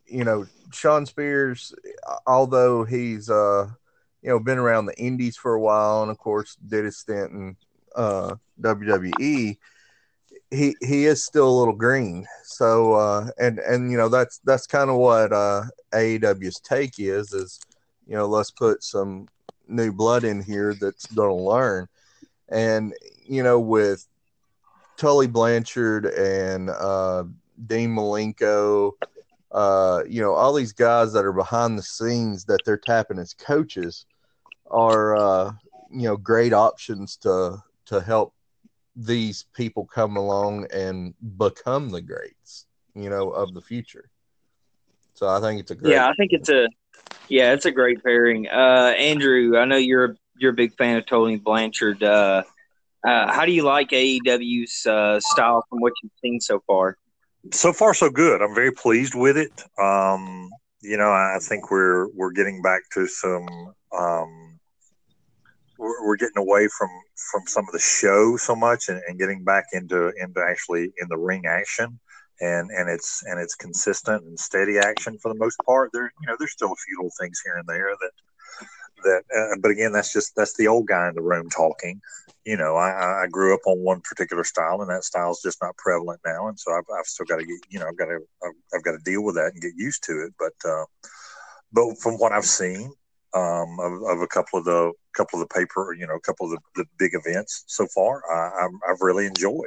you 0.05 0.23
know, 0.23 0.45
Shawn 0.71 1.05
Spears, 1.05 1.73
although 2.27 2.83
he's 2.83 3.29
uh, 3.29 3.67
you 4.21 4.29
know, 4.29 4.39
been 4.39 4.57
around 4.57 4.85
the 4.85 4.97
Indies 4.99 5.37
for 5.37 5.53
a 5.53 5.59
while, 5.61 6.01
and 6.03 6.11
of 6.11 6.17
course 6.17 6.55
did 6.67 6.85
his 6.85 6.97
stint 6.97 7.31
in 7.31 7.55
uh, 7.95 8.35
WWE, 8.61 9.57
he 10.51 10.75
he 10.81 11.05
is 11.05 11.23
still 11.23 11.49
a 11.49 11.57
little 11.59 11.73
green. 11.75 12.25
So, 12.43 12.93
uh, 12.93 13.29
and 13.39 13.59
and 13.59 13.91
you 13.91 13.97
know, 13.97 14.09
that's 14.09 14.39
that's 14.39 14.67
kind 14.67 14.89
of 14.89 14.97
what 14.97 15.33
uh, 15.33 15.63
AEW's 15.93 16.59
take 16.59 16.99
is 16.99 17.33
is 17.33 17.59
you 18.05 18.15
know, 18.15 18.27
let's 18.27 18.51
put 18.51 18.83
some 18.83 19.27
new 19.67 19.91
blood 19.91 20.23
in 20.23 20.41
here 20.41 20.73
that's 20.73 21.07
going 21.07 21.29
to 21.29 21.43
learn, 21.43 21.87
and 22.49 22.93
you 23.27 23.43
know, 23.43 23.59
with 23.59 24.05
Tully 24.97 25.27
Blanchard 25.27 26.05
and 26.05 26.69
uh, 26.69 27.23
Dean 27.67 27.95
Malenko, 27.95 28.91
uh, 29.51 30.03
you 30.07 30.21
know, 30.21 30.33
all 30.33 30.53
these 30.53 30.73
guys 30.73 31.13
that 31.13 31.25
are 31.25 31.33
behind 31.33 31.77
the 31.77 31.83
scenes 31.83 32.45
that 32.45 32.59
they're 32.65 32.77
tapping 32.77 33.19
as 33.19 33.33
coaches 33.33 34.05
are, 34.69 35.15
uh, 35.15 35.51
you 35.91 36.03
know, 36.03 36.17
great 36.17 36.53
options 36.53 37.15
to 37.17 37.63
to 37.85 38.01
help 38.01 38.33
these 38.95 39.45
people 39.53 39.85
come 39.85 40.17
along 40.17 40.67
and 40.73 41.13
become 41.37 41.89
the 41.89 42.01
greats. 42.01 42.65
you 42.97 43.09
know, 43.09 43.29
of 43.29 43.53
the 43.53 43.61
future. 43.61 44.09
So 45.13 45.27
I 45.27 45.39
think 45.39 45.59
it's 45.61 45.71
a 45.71 45.75
great. 45.75 45.93
Yeah, 45.93 46.07
I 46.07 46.13
think 46.13 46.31
it's 46.33 46.49
a 46.49 46.67
yeah, 47.29 47.53
it's 47.53 47.65
a 47.65 47.71
great 47.71 48.03
pairing. 48.03 48.47
Uh, 48.47 48.93
Andrew, 48.97 49.57
I 49.57 49.65
know 49.65 49.77
you're 49.77 50.17
you're 50.37 50.51
a 50.51 50.55
big 50.55 50.75
fan 50.77 50.97
of 50.97 51.05
Tully 51.05 51.37
Blanchard. 51.37 52.03
Uh, 52.03 52.43
uh, 53.05 53.31
how 53.31 53.45
do 53.45 53.51
you 53.51 53.63
like 53.63 53.89
AEW's 53.89 54.85
uh, 54.85 55.19
style 55.19 55.63
from 55.69 55.79
what 55.79 55.93
you've 56.01 56.11
seen 56.21 56.39
so 56.39 56.61
far? 56.67 56.97
So 57.53 57.71
far, 57.71 57.93
so 57.93 58.09
good. 58.09 58.41
I'm 58.41 58.55
very 58.55 58.71
pleased 58.71 59.15
with 59.15 59.37
it. 59.37 59.51
Um, 59.79 60.49
you 60.81 60.97
know, 60.97 61.09
I 61.09 61.37
think 61.41 61.71
we're 61.71 62.07
we're 62.09 62.31
getting 62.31 62.61
back 62.61 62.81
to 62.93 63.07
some. 63.07 63.47
Um, 63.97 64.59
we're, 65.77 66.07
we're 66.07 66.17
getting 66.17 66.37
away 66.37 66.67
from 66.77 66.89
from 67.31 67.43
some 67.45 67.65
of 67.67 67.71
the 67.71 67.79
show 67.79 68.35
so 68.37 68.55
much 68.55 68.89
and, 68.89 69.01
and 69.07 69.19
getting 69.19 69.43
back 69.43 69.65
into 69.73 70.11
into 70.19 70.41
actually 70.41 70.91
in 70.97 71.07
the 71.09 71.17
ring 71.17 71.45
action 71.45 71.99
and 72.41 72.69
and 72.71 72.89
it's 72.89 73.23
and 73.25 73.39
it's 73.39 73.55
consistent 73.55 74.23
and 74.23 74.39
steady 74.39 74.77
action 74.77 75.17
for 75.19 75.33
the 75.33 75.39
most 75.39 75.57
part. 75.65 75.89
There, 75.93 76.11
you 76.21 76.27
know, 76.27 76.35
there's 76.37 76.51
still 76.51 76.71
a 76.71 76.75
few 76.85 76.97
little 76.97 77.13
things 77.19 77.41
here 77.43 77.57
and 77.57 77.67
there 77.67 77.95
that 77.99 78.11
that, 79.03 79.23
uh, 79.35 79.57
but 79.61 79.71
again, 79.71 79.91
that's 79.91 80.13
just 80.13 80.35
that's 80.35 80.55
the 80.57 80.67
old 80.67 80.87
guy 80.87 81.09
in 81.09 81.15
the 81.15 81.21
room 81.21 81.49
talking. 81.49 82.01
You 82.45 82.57
know, 82.57 82.75
I, 82.75 83.23
I 83.23 83.27
grew 83.29 83.53
up 83.53 83.61
on 83.65 83.79
one 83.79 84.01
particular 84.01 84.43
style, 84.43 84.81
and 84.81 84.89
that 84.89 85.03
style 85.03 85.31
is 85.31 85.41
just 85.43 85.61
not 85.61 85.75
prevalent 85.77 86.21
now, 86.25 86.47
and 86.47 86.59
so 86.59 86.71
I've, 86.71 86.85
I've 86.97 87.05
still 87.05 87.25
got 87.25 87.37
to 87.37 87.45
get, 87.45 87.59
you 87.69 87.79
know, 87.79 87.87
I've 87.87 87.97
got 87.97 88.05
to 88.05 88.19
I've, 88.73 88.83
got 88.83 88.93
to 88.93 89.03
deal 89.03 89.23
with 89.23 89.35
that 89.35 89.51
and 89.53 89.61
get 89.61 89.73
used 89.75 90.03
to 90.05 90.23
it. 90.23 90.33
But 90.39 90.69
uh, 90.69 90.85
but 91.73 91.97
from 91.99 92.15
what 92.15 92.31
I've 92.31 92.45
seen 92.45 92.91
um, 93.33 93.77
of, 93.79 94.01
of 94.03 94.21
a 94.21 94.27
couple 94.27 94.59
of 94.59 94.65
the 94.65 94.91
couple 95.15 95.41
of 95.41 95.47
the 95.47 95.53
paper, 95.53 95.93
you 95.93 96.07
know, 96.07 96.15
a 96.15 96.21
couple 96.21 96.45
of 96.45 96.51
the, 96.51 96.83
the 96.83 96.85
big 96.97 97.11
events 97.13 97.63
so 97.67 97.87
far, 97.93 98.21
I, 98.31 98.65
I'm, 98.65 98.79
I've 98.89 99.01
really 99.01 99.25
enjoyed. 99.25 99.65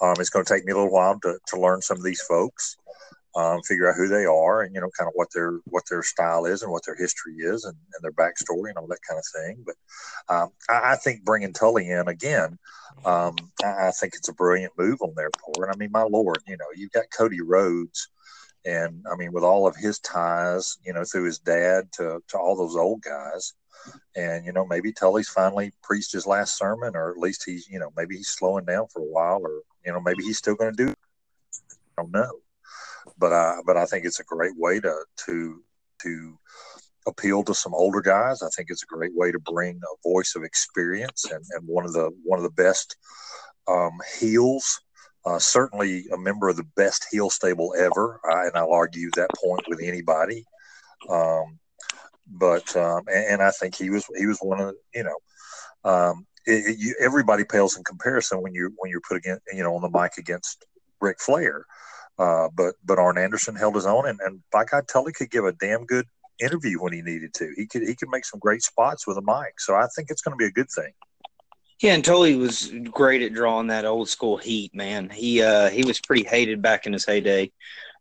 Um, 0.00 0.14
it's 0.18 0.30
going 0.30 0.44
to 0.44 0.54
take 0.54 0.64
me 0.64 0.72
a 0.72 0.76
little 0.76 0.92
while 0.92 1.18
to, 1.20 1.38
to 1.48 1.60
learn 1.60 1.80
some 1.80 1.96
of 1.96 2.04
these 2.04 2.20
folks, 2.22 2.76
um, 3.36 3.62
figure 3.62 3.88
out 3.88 3.96
who 3.96 4.08
they 4.08 4.24
are, 4.24 4.62
and 4.62 4.74
you 4.74 4.80
know, 4.80 4.90
kind 4.98 5.08
of 5.08 5.12
what 5.14 5.28
their 5.34 5.60
what 5.66 5.84
their 5.88 6.02
style 6.02 6.46
is 6.46 6.62
and 6.62 6.72
what 6.72 6.84
their 6.84 6.96
history 6.96 7.34
is, 7.34 7.64
and, 7.64 7.76
and 7.94 8.02
their 8.02 8.12
backstory 8.12 8.70
and 8.70 8.78
all 8.78 8.86
that 8.88 9.02
kind 9.08 9.18
of 9.18 9.24
thing. 9.34 9.64
But 9.64 10.34
um, 10.34 10.50
I, 10.68 10.92
I, 10.92 10.96
think 10.96 11.24
bringing 11.24 11.52
Tully 11.52 11.90
in 11.90 12.08
again, 12.08 12.58
um, 13.04 13.36
I, 13.62 13.88
I, 13.88 13.90
think 13.90 14.14
it's 14.14 14.28
a 14.28 14.34
brilliant 14.34 14.72
move 14.78 15.02
on 15.02 15.14
their 15.14 15.30
part. 15.30 15.70
I 15.72 15.76
mean, 15.76 15.90
my 15.92 16.02
lord, 16.02 16.38
you 16.46 16.56
know, 16.56 16.66
you've 16.74 16.92
got 16.92 17.10
Cody 17.16 17.40
Rhodes. 17.40 18.08
And 18.64 19.04
I 19.10 19.14
mean, 19.14 19.30
with 19.30 19.44
all 19.44 19.68
of 19.68 19.76
his 19.76 20.00
ties, 20.00 20.78
you 20.84 20.92
know, 20.92 21.04
through 21.04 21.24
his 21.24 21.38
dad 21.38 21.92
to, 21.92 22.20
to 22.26 22.38
all 22.38 22.56
those 22.56 22.74
old 22.74 23.00
guys, 23.00 23.52
and 24.16 24.44
you 24.44 24.52
know 24.52 24.66
maybe 24.66 24.92
Tully's 24.92 25.28
finally 25.28 25.72
preached 25.84 26.12
his 26.12 26.26
last 26.26 26.58
sermon, 26.58 26.96
or 26.96 27.12
at 27.12 27.18
least 27.18 27.44
he's 27.46 27.68
you 27.68 27.78
know 27.78 27.92
maybe 27.96 28.16
he's 28.16 28.30
slowing 28.30 28.64
down 28.64 28.88
for 28.92 29.02
a 29.02 29.04
while, 29.04 29.40
or 29.40 29.60
you 29.84 29.92
know, 29.92 30.00
maybe 30.00 30.24
he's 30.24 30.38
still 30.38 30.56
going 30.56 30.74
to 30.74 30.86
do. 30.86 30.94
I 31.96 32.02
don't 32.02 32.10
know, 32.10 32.40
but 33.18 33.32
I 33.32 33.58
but 33.66 33.76
I 33.76 33.86
think 33.86 34.04
it's 34.04 34.20
a 34.20 34.24
great 34.24 34.56
way 34.56 34.80
to 34.80 35.04
to 35.26 35.62
to 36.02 36.38
appeal 37.06 37.44
to 37.44 37.54
some 37.54 37.74
older 37.74 38.00
guys. 38.00 38.42
I 38.42 38.48
think 38.56 38.68
it's 38.70 38.82
a 38.82 38.94
great 38.94 39.14
way 39.14 39.30
to 39.32 39.38
bring 39.38 39.76
a 39.76 40.08
voice 40.08 40.34
of 40.36 40.42
experience 40.42 41.24
and, 41.24 41.44
and 41.52 41.66
one 41.66 41.84
of 41.84 41.92
the 41.92 42.10
one 42.24 42.38
of 42.38 42.42
the 42.42 42.62
best 42.62 42.96
um, 43.68 43.92
heels. 44.18 44.80
Uh, 45.24 45.40
certainly 45.40 46.06
a 46.12 46.16
member 46.16 46.48
of 46.48 46.56
the 46.56 46.68
best 46.76 47.04
heel 47.10 47.30
stable 47.30 47.74
ever, 47.76 48.20
and 48.22 48.52
I'll 48.54 48.72
argue 48.72 49.10
that 49.16 49.30
point 49.42 49.62
with 49.68 49.80
anybody. 49.82 50.44
Um, 51.10 51.58
but 52.28 52.76
um, 52.76 53.02
and, 53.08 53.24
and, 53.26 53.42
I 53.42 53.50
think 53.50 53.74
he 53.74 53.90
was 53.90 54.06
he 54.16 54.26
was 54.26 54.38
one 54.38 54.60
of 54.60 54.74
you 54.94 55.02
know 55.04 55.90
um, 55.90 56.26
it, 56.46 56.66
it, 56.66 56.76
you, 56.78 56.94
everybody 57.00 57.44
pales 57.44 57.76
in 57.76 57.82
comparison 57.82 58.40
when 58.40 58.54
you 58.54 58.72
when 58.76 58.90
you're 58.90 59.00
putting 59.00 59.36
you 59.52 59.62
know 59.62 59.74
on 59.74 59.82
the 59.82 59.98
mic 59.98 60.12
against 60.18 60.64
Ric 61.00 61.20
Flair. 61.20 61.66
Uh, 62.18 62.48
but 62.56 62.74
but 62.84 62.98
Arn 62.98 63.18
Anderson 63.18 63.56
held 63.56 63.74
his 63.74 63.86
own, 63.86 64.08
and, 64.08 64.18
and 64.20 64.40
by 64.50 64.64
God, 64.64 64.88
Tully 64.88 65.12
could 65.12 65.30
give 65.30 65.44
a 65.44 65.52
damn 65.52 65.84
good 65.84 66.06
interview 66.40 66.80
when 66.80 66.92
he 66.92 67.02
needed 67.02 67.34
to. 67.34 67.52
He 67.56 67.66
could 67.66 67.82
he 67.82 67.94
could 67.94 68.08
make 68.08 68.24
some 68.24 68.40
great 68.40 68.62
spots 68.62 69.06
with 69.06 69.18
a 69.18 69.22
mic. 69.22 69.60
So 69.60 69.74
I 69.74 69.86
think 69.94 70.10
it's 70.10 70.22
going 70.22 70.32
to 70.32 70.38
be 70.38 70.46
a 70.46 70.50
good 70.50 70.70
thing. 70.70 70.92
Yeah, 71.80 71.92
and 71.92 72.02
Tully 72.02 72.36
was 72.36 72.72
great 72.90 73.20
at 73.20 73.34
drawing 73.34 73.66
that 73.66 73.84
old 73.84 74.08
school 74.08 74.38
heat, 74.38 74.74
man. 74.74 75.10
He 75.10 75.42
uh, 75.42 75.68
he 75.68 75.84
was 75.84 76.00
pretty 76.00 76.24
hated 76.24 76.62
back 76.62 76.86
in 76.86 76.94
his 76.94 77.04
heyday, 77.04 77.52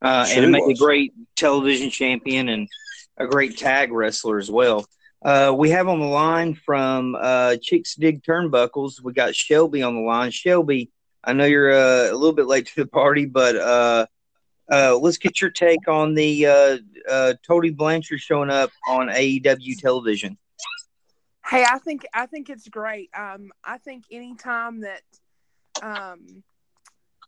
uh, 0.02 0.26
sure 0.26 0.44
and 0.44 0.52
made 0.52 0.70
a 0.70 0.76
great 0.76 1.14
television 1.36 1.90
champion 1.90 2.48
and 2.48 2.70
a 3.18 3.28
great 3.28 3.58
tag 3.58 3.92
wrestler 3.92 4.38
as 4.38 4.50
well. 4.50 4.86
Uh, 5.24 5.54
we 5.58 5.72
have 5.72 5.88
on 5.88 6.00
the 6.00 6.06
line 6.06 6.54
from 6.54 7.18
uh, 7.20 7.58
Chicks 7.62 7.96
Dig 7.96 8.24
Turnbuckles. 8.24 9.02
We 9.02 9.12
got 9.12 9.36
Shelby 9.36 9.82
on 9.82 9.96
the 9.96 10.02
line. 10.02 10.32
Shelby, 10.32 10.92
I 11.26 11.34
know 11.34 11.46
you're 11.46 11.74
uh, 11.74 12.12
a 12.12 12.14
little 12.14 12.34
bit 12.34 12.46
late 12.46 12.68
to 12.68 12.76
the 12.76 12.88
party, 12.88 13.26
but 13.26 13.56
uh, 13.56 14.06
uh, 14.72 14.98
let's 14.98 15.18
get 15.18 15.42
your 15.42 15.50
take 15.50 15.88
on 15.88 16.14
the 16.14 16.46
uh, 16.46 16.78
uh, 17.10 17.34
Tully 17.46 17.72
Blanchard 17.72 18.20
showing 18.20 18.50
up 18.50 18.70
on 18.88 19.08
AEW 19.08 19.80
television. 19.80 20.38
Hey, 21.46 21.64
I 21.68 21.80
think 21.80 22.06
I 22.14 22.26
think 22.26 22.50
it's 22.50 22.68
great. 22.68 23.10
Um, 23.16 23.52
I 23.64 23.78
think 23.78 24.06
anytime 24.12 24.82
that 24.82 25.02
um, 25.82 26.44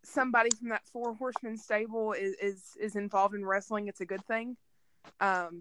somebody 0.04 0.50
from 0.58 0.70
that 0.70 0.88
Four 0.92 1.14
Horsemen 1.14 1.58
stable 1.58 2.14
is, 2.14 2.36
is 2.42 2.64
is 2.80 2.96
involved 2.96 3.36
in 3.36 3.46
wrestling, 3.46 3.88
it's 3.88 4.02
a 4.02 4.06
good 4.06 4.26
thing. 4.26 4.58
Um, 5.20 5.60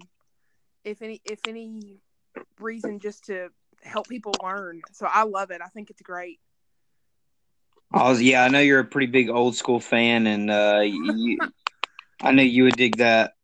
if 0.84 1.02
any 1.02 1.20
if 1.24 1.40
any 1.46 2.00
reason 2.60 2.98
just 2.98 3.24
to 3.26 3.50
help 3.82 4.08
people 4.08 4.32
learn. 4.42 4.80
So 4.92 5.06
I 5.06 5.24
love 5.24 5.50
it. 5.50 5.60
I 5.62 5.68
think 5.68 5.90
it's 5.90 6.02
great. 6.02 6.40
Oh 7.92 8.16
yeah, 8.16 8.44
I 8.44 8.48
know 8.48 8.60
you're 8.60 8.80
a 8.80 8.84
pretty 8.84 9.06
big 9.06 9.30
old 9.30 9.56
school 9.56 9.80
fan, 9.80 10.26
and 10.26 10.50
uh, 10.50 10.82
you, 10.84 11.38
I 12.20 12.32
know 12.32 12.42
you 12.42 12.64
would 12.64 12.76
dig 12.76 12.96
that. 12.96 13.34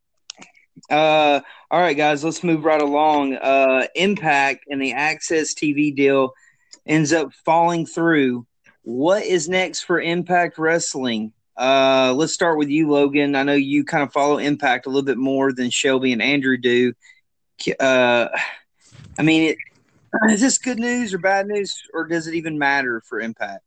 Uh, 0.91 1.41
all 1.71 1.81
right, 1.81 1.97
guys, 1.97 2.25
let's 2.25 2.43
move 2.43 2.65
right 2.65 2.81
along. 2.81 3.35
Uh, 3.35 3.87
Impact 3.95 4.65
and 4.69 4.81
the 4.81 4.93
Access 4.93 5.55
TV 5.55 5.95
deal 5.95 6.33
ends 6.87 7.13
up 7.13 7.33
falling 7.45 7.87
through. 7.87 8.47
What 8.83 9.23
is 9.23 9.49
next 9.49 9.85
for 9.85 10.01
Impact 10.01 10.59
Wrestling? 10.59 11.33
Uh, 11.57 12.13
let's 12.17 12.33
start 12.33 12.59
with 12.59 12.69
you, 12.69 12.91
Logan. 12.91 13.37
I 13.37 13.43
know 13.43 13.55
you 13.55 13.85
kind 13.85 14.03
of 14.03 14.13
follow 14.13 14.39
Impact 14.39 14.87
a 14.87 14.89
little 14.89 15.03
bit 15.05 15.19
more 15.19 15.53
than 15.53 15.71
Shelby 15.71 16.13
and 16.13 16.23
Andrew 16.23 16.57
do. 16.57 16.93
Uh, 17.79 18.29
I 19.19 19.23
mean, 19.23 19.51
it, 19.51 19.59
is 20.31 20.41
this 20.41 20.59
good 20.59 20.79
news 20.79 21.15
or 21.15 21.19
bad 21.19 21.47
news, 21.47 21.81
or 21.95 22.07
does 22.07 22.27
it 22.27 22.35
even 22.35 22.59
matter 22.59 23.03
for 23.09 23.21
Impact? 23.21 23.63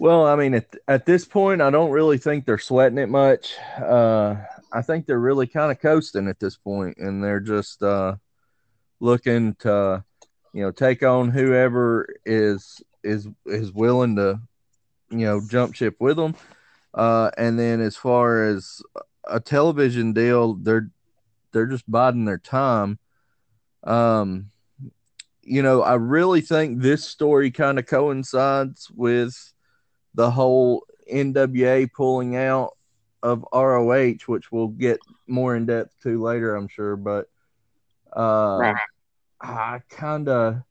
Well, 0.00 0.26
I 0.26 0.34
mean, 0.34 0.54
at, 0.54 0.74
at 0.88 1.04
this 1.04 1.26
point, 1.26 1.60
I 1.60 1.68
don't 1.68 1.90
really 1.90 2.16
think 2.16 2.46
they're 2.46 2.56
sweating 2.56 2.96
it 2.96 3.10
much. 3.10 3.54
Uh, 3.78 4.36
I 4.72 4.80
think 4.80 5.04
they're 5.04 5.20
really 5.20 5.46
kind 5.46 5.70
of 5.70 5.78
coasting 5.78 6.26
at 6.26 6.40
this 6.40 6.56
point, 6.56 6.96
and 6.96 7.22
they're 7.22 7.38
just 7.38 7.82
uh, 7.82 8.16
looking 9.00 9.56
to, 9.56 10.02
you 10.54 10.62
know, 10.62 10.70
take 10.70 11.02
on 11.02 11.28
whoever 11.28 12.08
is 12.24 12.80
is 13.04 13.28
is 13.44 13.72
willing 13.72 14.16
to, 14.16 14.40
you 15.10 15.26
know, 15.26 15.42
jump 15.46 15.74
ship 15.74 15.96
with 16.00 16.16
them. 16.16 16.34
Uh, 16.94 17.30
and 17.36 17.58
then 17.58 17.82
as 17.82 17.94
far 17.94 18.48
as 18.48 18.80
a 19.28 19.38
television 19.38 20.14
deal, 20.14 20.54
they're 20.54 20.88
they're 21.52 21.66
just 21.66 21.90
biding 21.90 22.24
their 22.24 22.38
time. 22.38 22.98
Um, 23.84 24.46
you 25.42 25.62
know, 25.62 25.82
I 25.82 25.96
really 25.96 26.40
think 26.40 26.80
this 26.80 27.04
story 27.04 27.50
kind 27.50 27.78
of 27.78 27.84
coincides 27.84 28.90
with 28.90 29.52
the 30.14 30.30
whole 30.30 30.86
NWA 31.12 31.90
pulling 31.92 32.36
out 32.36 32.76
of 33.22 33.44
ROH, 33.52 34.18
which 34.26 34.50
we'll 34.50 34.68
get 34.68 35.00
more 35.26 35.56
in 35.56 35.66
depth 35.66 35.94
to 36.02 36.22
later, 36.22 36.54
I'm 36.54 36.68
sure. 36.68 36.96
But 36.96 37.28
uh, 38.16 38.58
right. 38.60 38.76
I 39.40 39.80
kind 39.88 40.28
of 40.28 40.62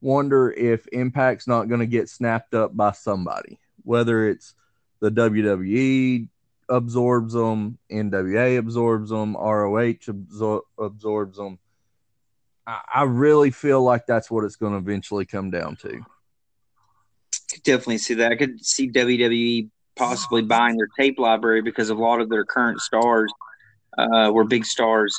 wonder 0.00 0.50
if 0.50 0.86
Impact's 0.92 1.46
not 1.46 1.68
going 1.68 1.80
to 1.80 1.86
get 1.86 2.08
snapped 2.08 2.54
up 2.54 2.76
by 2.76 2.92
somebody, 2.92 3.58
whether 3.82 4.28
it's 4.28 4.54
the 5.00 5.10
WWE 5.10 6.28
absorbs 6.68 7.32
them, 7.32 7.78
NWA 7.90 8.58
absorbs 8.58 9.10
them, 9.10 9.34
ROH 9.34 10.06
absor- 10.06 10.62
absorbs 10.78 11.38
them. 11.38 11.58
I, 12.66 13.04
really 13.04 13.50
feel 13.50 13.82
like 13.82 14.04
that's 14.06 14.30
what 14.30 14.44
it's 14.44 14.56
going 14.56 14.72
to 14.72 14.78
eventually 14.78 15.24
come 15.24 15.50
down 15.50 15.76
to. 15.76 16.04
Could 17.52 17.62
definitely 17.62 17.98
see 17.98 18.14
that. 18.14 18.32
I 18.32 18.36
could 18.36 18.64
see 18.64 18.90
WWE 18.90 19.70
possibly 19.96 20.42
buying 20.42 20.76
their 20.76 20.88
tape 20.98 21.18
library 21.18 21.62
because 21.62 21.90
a 21.90 21.94
lot 21.94 22.20
of 22.20 22.28
their 22.28 22.44
current 22.44 22.80
stars 22.80 23.32
uh, 23.96 24.30
were 24.32 24.44
big 24.44 24.64
stars 24.64 25.18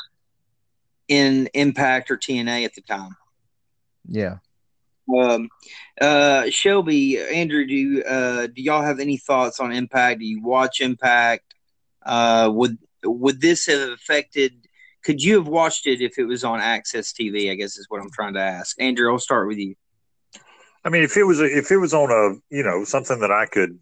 in 1.07 1.49
Impact 1.53 2.11
or 2.11 2.17
TNA 2.17 2.65
at 2.65 2.75
the 2.75 2.81
time. 2.81 3.15
Yeah. 4.07 4.37
Um, 5.17 5.49
uh, 5.99 6.49
Shelby, 6.49 7.19
Andrew, 7.19 7.65
do 7.65 7.73
you, 7.73 8.03
uh, 8.03 8.47
do 8.47 8.61
y'all 8.61 8.83
have 8.83 8.99
any 8.99 9.17
thoughts 9.17 9.59
on 9.59 9.71
Impact? 9.71 10.19
Do 10.19 10.25
you 10.25 10.41
watch 10.41 10.81
Impact? 10.81 11.55
Uh, 12.05 12.49
would 12.53 12.77
would 13.03 13.39
this 13.39 13.67
have 13.67 13.89
affected 13.89 14.67
could 15.03 15.21
you 15.21 15.35
have 15.35 15.47
watched 15.47 15.87
it 15.87 16.01
if 16.01 16.17
it 16.17 16.25
was 16.25 16.43
on 16.43 16.59
Access 16.59 17.13
TV? 17.13 17.51
I 17.51 17.55
guess 17.55 17.77
is 17.77 17.85
what 17.89 18.01
I'm 18.01 18.11
trying 18.11 18.33
to 18.33 18.41
ask. 18.41 18.79
Andrew, 18.81 19.11
I'll 19.11 19.19
start 19.19 19.47
with 19.47 19.57
you. 19.57 19.75
I 20.83 20.89
mean, 20.89 21.03
if 21.03 21.17
it 21.17 21.23
was 21.23 21.39
if 21.39 21.71
it 21.71 21.77
was 21.77 21.93
on 21.93 22.11
a 22.11 22.55
you 22.55 22.63
know 22.63 22.83
something 22.83 23.19
that 23.19 23.31
I 23.31 23.45
could 23.45 23.79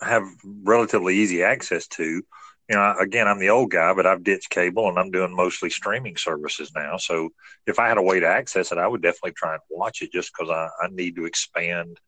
have 0.00 0.24
relatively 0.62 1.16
easy 1.16 1.42
access 1.42 1.86
to. 1.88 2.22
You 2.68 2.76
know, 2.76 2.94
again, 2.98 3.28
I'm 3.28 3.38
the 3.38 3.50
old 3.50 3.70
guy, 3.70 3.92
but 3.92 4.06
I've 4.06 4.24
ditched 4.24 4.48
cable 4.48 4.88
and 4.88 4.98
I'm 4.98 5.10
doing 5.10 5.36
mostly 5.36 5.68
streaming 5.68 6.16
services 6.16 6.72
now. 6.74 6.96
So 6.96 7.28
if 7.66 7.78
I 7.78 7.88
had 7.88 7.98
a 7.98 8.02
way 8.02 8.20
to 8.20 8.26
access 8.26 8.72
it, 8.72 8.78
I 8.78 8.86
would 8.86 9.02
definitely 9.02 9.32
try 9.32 9.52
and 9.52 9.62
watch 9.68 10.00
it 10.00 10.12
just 10.12 10.32
because 10.32 10.50
I, 10.50 10.68
I 10.82 10.88
need 10.90 11.16
to 11.16 11.26
expand 11.26 11.98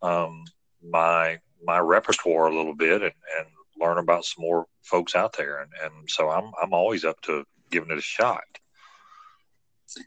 um, 0.00 0.44
my 0.88 1.38
my 1.64 1.78
repertoire 1.78 2.46
a 2.46 2.54
little 2.54 2.76
bit 2.76 3.02
and, 3.02 3.12
and 3.38 3.46
learn 3.80 3.98
about 3.98 4.24
some 4.24 4.42
more 4.42 4.66
folks 4.82 5.16
out 5.16 5.36
there. 5.36 5.62
And, 5.62 5.72
and 5.82 6.08
so 6.08 6.30
I'm 6.30 6.52
I'm 6.62 6.72
always 6.72 7.04
up 7.04 7.20
to 7.22 7.44
giving 7.70 7.90
it 7.90 7.98
a 7.98 8.02
shot. 8.02 8.44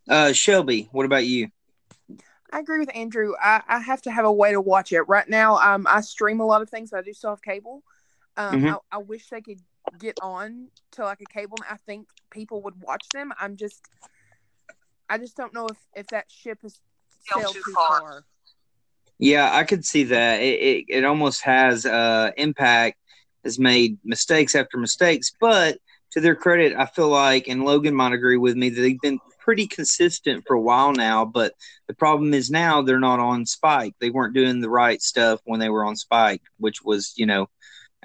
Uh, 0.08 0.32
Shelby, 0.32 0.88
what 0.92 1.06
about 1.06 1.26
you? 1.26 1.50
I 2.52 2.60
agree 2.60 2.80
with 2.80 2.94
Andrew. 2.96 3.34
I, 3.42 3.62
I 3.68 3.80
have 3.80 4.02
to 4.04 4.12
have 4.12 4.26
a 4.26 4.32
way 4.32 4.52
to 4.52 4.62
watch 4.62 4.92
it. 4.92 5.02
Right 5.04 5.28
now, 5.28 5.58
um, 5.58 5.88
I 5.90 6.02
stream 6.02 6.40
a 6.42 6.46
lot 6.46 6.62
of 6.62 6.70
things, 6.70 6.92
but 6.92 7.00
I 7.00 7.02
do 7.04 7.14
still 7.14 7.30
have 7.32 7.42
cable. 7.42 7.84
Um, 8.38 8.62
Mhm. 8.62 8.78
I, 8.92 8.96
I 8.96 8.98
wish 9.00 9.30
they 9.30 9.42
could 9.42 9.62
get 9.98 10.18
on 10.22 10.68
to 10.92 11.04
like 11.04 11.22
a 11.22 11.26
cable. 11.26 11.58
I 11.70 11.78
think 11.78 12.08
people 12.30 12.62
would 12.64 12.82
watch 12.82 13.12
them. 13.12 13.32
I'm 13.40 13.56
just, 13.56 13.82
I 15.10 15.18
just 15.18 15.36
don't 15.38 15.54
know 15.54 15.68
if 15.68 15.78
if 15.96 16.08
that 16.10 16.32
ship 16.32 16.60
has 16.64 16.80
sailed 17.22 17.56
too 17.56 17.74
far. 17.74 18.26
Yeah, 19.20 19.50
I 19.54 19.64
could 19.64 19.86
see 19.86 20.04
that. 20.06 20.42
It 20.42 20.60
it, 20.60 20.86
it 20.90 21.06
almost 21.06 21.44
has 21.44 21.86
uh, 21.86 22.32
impact 22.38 22.98
has 23.44 23.60
made 23.60 23.98
mistakes 24.04 24.56
after 24.56 24.78
mistakes, 24.78 25.32
but 25.40 25.78
to 26.12 26.22
their 26.22 26.36
credit, 26.36 26.74
I 26.76 26.86
feel 26.86 27.10
like, 27.10 27.48
and 27.48 27.64
Logan 27.64 27.96
might 27.96 28.14
agree 28.14 28.38
with 28.38 28.56
me 28.56 28.70
that 28.70 28.82
they've 28.82 29.00
been 29.02 29.20
pretty 29.42 29.68
consistent 29.68 30.44
for 30.48 30.56
a 30.56 30.62
while 30.62 30.94
now. 30.94 31.26
But 31.26 31.54
the 31.88 31.94
problem 31.94 32.34
is 32.34 32.50
now 32.50 32.82
they're 32.82 33.00
not 33.00 33.20
on 33.20 33.46
Spike. 33.46 33.96
They 34.00 34.10
weren't 34.10 34.34
doing 34.34 34.62
the 34.62 34.70
right 34.70 35.02
stuff 35.02 35.42
when 35.44 35.60
they 35.60 35.70
were 35.70 35.84
on 35.84 35.96
Spike, 35.96 36.44
which 36.58 36.82
was, 36.84 37.14
you 37.18 37.26
know, 37.26 37.50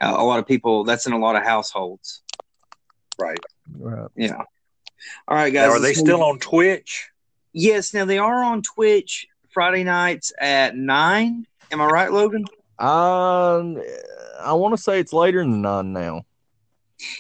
a 0.01 0.11
a 0.11 0.25
lot 0.25 0.39
of 0.39 0.47
people. 0.47 0.85
That's 0.85 1.07
in 1.07 1.13
a 1.13 1.19
lot 1.19 1.37
of 1.37 1.45
households. 1.45 2.23
Right. 3.19 3.39
Right. 3.79 4.11
Yeah. 4.17 4.43
All 5.29 5.37
right, 5.37 5.53
guys. 5.53 5.69
Now, 5.69 5.77
are 5.77 5.81
they 5.81 5.95
still 5.95 6.23
on 6.23 6.39
Twitch? 6.39 7.11
Yes. 7.53 7.95
Now 7.95 8.05
they 8.05 8.19
are 8.19 8.43
on 8.43 8.63
Twitch 8.63 9.29
Friday 9.51 9.85
nights 9.85 10.33
at 10.41 10.77
nine. 10.77 11.47
Am 11.71 11.81
I 11.81 11.87
right, 11.87 12.13
Logan? 12.13 12.45
Um, 12.79 13.83
I 14.41 14.53
want 14.53 14.77
to 14.77 14.83
say 14.83 15.01
it's 15.01 15.13
later 15.13 15.41
than 15.41 15.63
nine 15.63 15.93
now. 15.93 16.27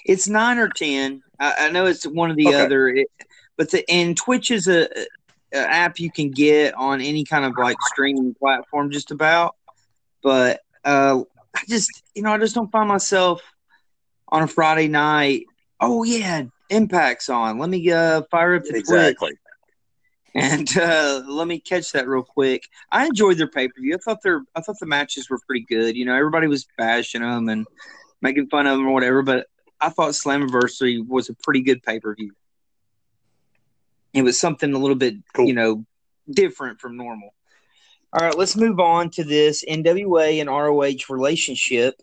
It's 0.04 0.28
nine 0.28 0.58
or 0.58 0.68
ten. 0.68 1.22
I, 1.40 1.54
I 1.58 1.70
know 1.70 1.86
it's 1.86 2.06
one 2.06 2.30
or 2.30 2.34
the 2.34 2.48
Okay. 2.48 2.64
other, 2.64 2.88
it, 2.88 3.08
but 3.56 3.70
the 3.70 3.88
and 3.90 4.16
Twitch 4.16 4.50
is 4.50 4.68
a, 4.68 4.88
a 5.52 5.58
app 5.58 5.98
you 5.98 6.10
can 6.10 6.30
get 6.30 6.74
on 6.74 7.00
any 7.00 7.24
kind 7.24 7.44
of 7.44 7.54
like 7.58 7.76
streaming 7.86 8.34
platform, 8.34 8.90
just 8.90 9.10
about. 9.10 9.56
But 10.22 10.60
uh, 10.84 11.22
I 11.54 11.60
just 11.68 12.02
you 12.14 12.22
know 12.22 12.32
I 12.32 12.38
just 12.38 12.54
don't 12.54 12.70
find 12.70 12.88
myself 12.88 13.42
on 14.28 14.42
a 14.42 14.46
Friday 14.46 14.88
night. 14.88 15.44
Oh 15.80 16.04
yeah, 16.04 16.42
Impact's 16.70 17.28
on. 17.28 17.58
Let 17.58 17.70
me 17.70 17.90
uh, 17.90 18.22
fire 18.30 18.56
up 18.56 18.64
the 18.64 18.70
Twitch 18.70 18.80
Exactly. 18.80 19.32
and 20.34 20.68
uh, 20.76 21.22
let 21.26 21.46
me 21.46 21.58
catch 21.58 21.92
that 21.92 22.08
real 22.08 22.22
quick. 22.22 22.68
I 22.90 23.06
enjoyed 23.06 23.38
their 23.38 23.48
pay 23.48 23.68
per 23.68 23.80
view. 23.80 23.94
I 23.94 23.98
thought 23.98 24.22
their 24.22 24.42
I 24.54 24.60
thought 24.60 24.78
the 24.80 24.86
matches 24.86 25.30
were 25.30 25.38
pretty 25.46 25.64
good. 25.68 25.96
You 25.96 26.04
know, 26.04 26.14
everybody 26.14 26.46
was 26.46 26.66
bashing 26.76 27.22
them 27.22 27.48
and 27.48 27.66
making 28.20 28.48
fun 28.48 28.66
of 28.66 28.76
them 28.78 28.86
or 28.86 28.92
whatever, 28.92 29.22
but 29.22 29.46
I 29.80 29.90
thought 29.90 30.10
Slammiversary 30.10 31.06
was 31.06 31.28
a 31.28 31.34
pretty 31.34 31.60
good 31.60 31.82
pay 31.82 32.00
per 32.00 32.14
view. 32.14 32.32
It 34.16 34.22
was 34.22 34.40
something 34.40 34.72
a 34.72 34.78
little 34.78 34.96
bit, 34.96 35.16
Cool. 35.34 35.46
you 35.46 35.52
know, 35.52 35.84
different 36.30 36.80
from 36.80 36.96
normal. 36.96 37.34
All 38.12 38.24
right, 38.24 38.36
let's 38.36 38.56
move 38.56 38.80
on 38.80 39.10
to 39.10 39.24
this 39.24 39.64
NWA 39.68 40.40
and 40.40 40.48
ROH 40.48 41.12
relationship. 41.14 42.00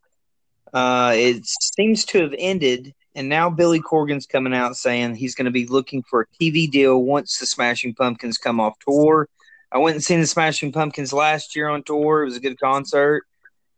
Uh, 0.71 1.13
it 1.15 1.43
seems 1.45 2.05
to 2.05 2.21
have 2.21 2.33
ended, 2.37 2.93
and 3.15 3.29
now 3.29 3.49
Billy 3.49 3.79
Corgan's 3.79 4.27
coming 4.27 4.53
out 4.53 4.75
saying 4.75 5.15
he's 5.15 5.33
going 5.35 5.45
to 5.45 5.51
be 5.51 5.65
looking 5.65 6.03
for 6.03 6.21
a 6.21 6.27
TV 6.39 6.69
deal 6.69 7.01
once 7.01 7.39
the 7.39 7.45
Smashing 7.45 7.95
Pumpkins 7.95 8.37
come 8.37 8.59
off 8.59 8.77
tour. 8.79 9.27
I 9.71 9.79
went 9.79 9.95
and 9.95 10.03
seen 10.03 10.19
the 10.19 10.27
Smashing 10.27 10.71
Pumpkins 10.71 11.13
last 11.13 11.55
year 11.55 11.67
on 11.67 11.81
tour. 11.83 12.21
It 12.21 12.25
was 12.25 12.37
a 12.37 12.41
good 12.41 12.59
concert. 12.59 13.23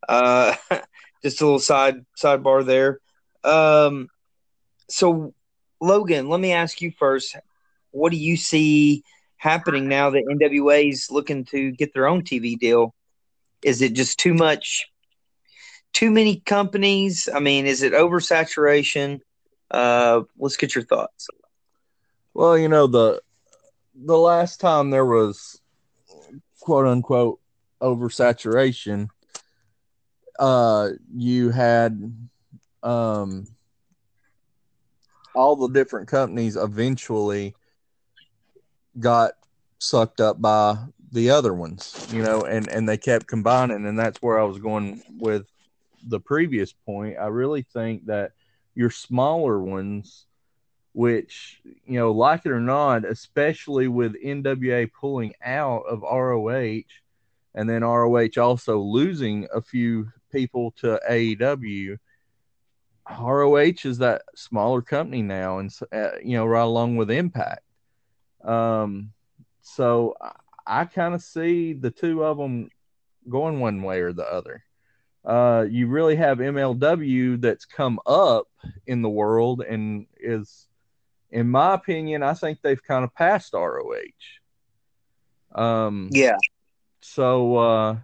Uh, 0.09 0.55
just 1.23 1.39
a 1.39 1.45
little 1.45 1.59
side 1.59 2.05
sidebar 2.21 2.65
there. 2.65 2.99
Um, 3.45 4.09
so, 4.89 5.33
Logan, 5.79 6.27
let 6.27 6.39
me 6.39 6.51
ask 6.51 6.81
you 6.81 6.91
first. 6.91 7.35
What 7.95 8.11
do 8.11 8.17
you 8.17 8.35
see 8.35 9.03
happening 9.37 9.87
now 9.87 10.09
that 10.09 10.25
NWA 10.29 10.89
is 10.89 11.09
looking 11.09 11.45
to 11.45 11.71
get 11.71 11.93
their 11.93 12.07
own 12.07 12.23
TV 12.23 12.57
deal? 12.57 12.93
Is 13.63 13.81
it 13.81 13.93
just 13.93 14.19
too 14.19 14.33
much, 14.33 14.87
too 15.93 16.11
many 16.11 16.41
companies? 16.41 17.29
I 17.33 17.39
mean, 17.39 17.65
is 17.65 17.83
it 17.83 17.93
oversaturation? 17.93 19.21
Uh, 19.71 20.23
let's 20.37 20.57
get 20.57 20.75
your 20.75 20.83
thoughts. 20.83 21.27
Well, 22.33 22.57
you 22.57 22.67
know 22.67 22.85
the 22.85 23.21
the 23.95 24.17
last 24.17 24.59
time 24.59 24.89
there 24.89 25.05
was 25.05 25.61
quote 26.59 26.85
unquote 26.85 27.39
oversaturation, 27.81 29.07
uh, 30.37 30.89
you 31.15 31.49
had 31.49 32.13
um 32.83 33.47
all 35.33 35.55
the 35.55 35.69
different 35.69 36.09
companies 36.09 36.57
eventually 36.57 37.55
got 38.99 39.33
sucked 39.79 40.21
up 40.21 40.41
by 40.41 40.77
the 41.11 41.29
other 41.29 41.53
ones, 41.53 42.07
you 42.11 42.21
know, 42.21 42.41
and 42.41 42.67
and 42.67 42.87
they 42.87 42.97
kept 42.97 43.27
combining, 43.27 43.85
and 43.85 43.97
that's 43.97 44.21
where 44.21 44.39
I 44.39 44.43
was 44.43 44.59
going 44.59 45.01
with 45.17 45.47
the 46.07 46.19
previous 46.19 46.73
point. 46.73 47.17
I 47.19 47.27
really 47.27 47.63
think 47.63 48.05
that 48.07 48.31
your 48.75 48.89
smaller 48.89 49.59
ones 49.59 50.25
which 50.95 51.59
you 51.85 51.99
know, 51.99 52.13
like 52.13 52.45
it 52.45 52.51
or 52.53 52.61
not, 52.61 53.03
especially 53.03 53.89
with 53.89 54.15
NWA 54.23 54.89
pulling 54.93 55.33
out 55.43 55.83
of 55.89 56.03
ROH, 56.03 56.83
and 57.53 57.69
then 57.69 57.83
ROH 57.83 58.29
also 58.37 58.79
losing 58.79 59.45
a 59.53 59.61
few 59.61 60.09
people 60.31 60.71
to 60.77 60.97
AEW. 61.09 61.97
ROH 63.19 63.83
is 63.83 63.97
that 63.97 64.21
smaller 64.35 64.81
company 64.81 65.21
now, 65.21 65.59
and 65.59 65.69
uh, 65.91 66.11
you 66.23 66.37
know, 66.37 66.45
right 66.45 66.61
along 66.61 66.95
with 66.95 67.11
Impact. 67.11 67.61
Um, 68.45 69.11
so 69.61 70.15
I, 70.21 70.31
I 70.81 70.85
kind 70.85 71.13
of 71.13 71.21
see 71.21 71.73
the 71.73 71.91
two 71.91 72.23
of 72.23 72.37
them 72.37 72.69
going 73.27 73.59
one 73.59 73.81
way 73.83 74.01
or 74.01 74.13
the 74.13 74.25
other. 74.25 74.63
Uh, 75.23 75.65
you 75.69 75.87
really 75.87 76.15
have 76.15 76.37
MLW 76.37 77.41
that's 77.41 77.65
come 77.65 77.99
up 78.05 78.47
in 78.85 79.01
the 79.01 79.09
world 79.09 79.61
and 79.61 80.05
is 80.19 80.67
in 81.31 81.49
my 81.49 81.73
opinion, 81.73 82.23
I 82.23 82.33
think 82.33 82.61
they've 82.61 82.81
kind 82.81 83.03
of 83.03 83.13
passed 83.13 83.53
ROH. 83.53 83.91
Um, 85.53 86.09
Yeah, 86.11 86.37
so, 87.01 87.57
uh, 87.57 87.97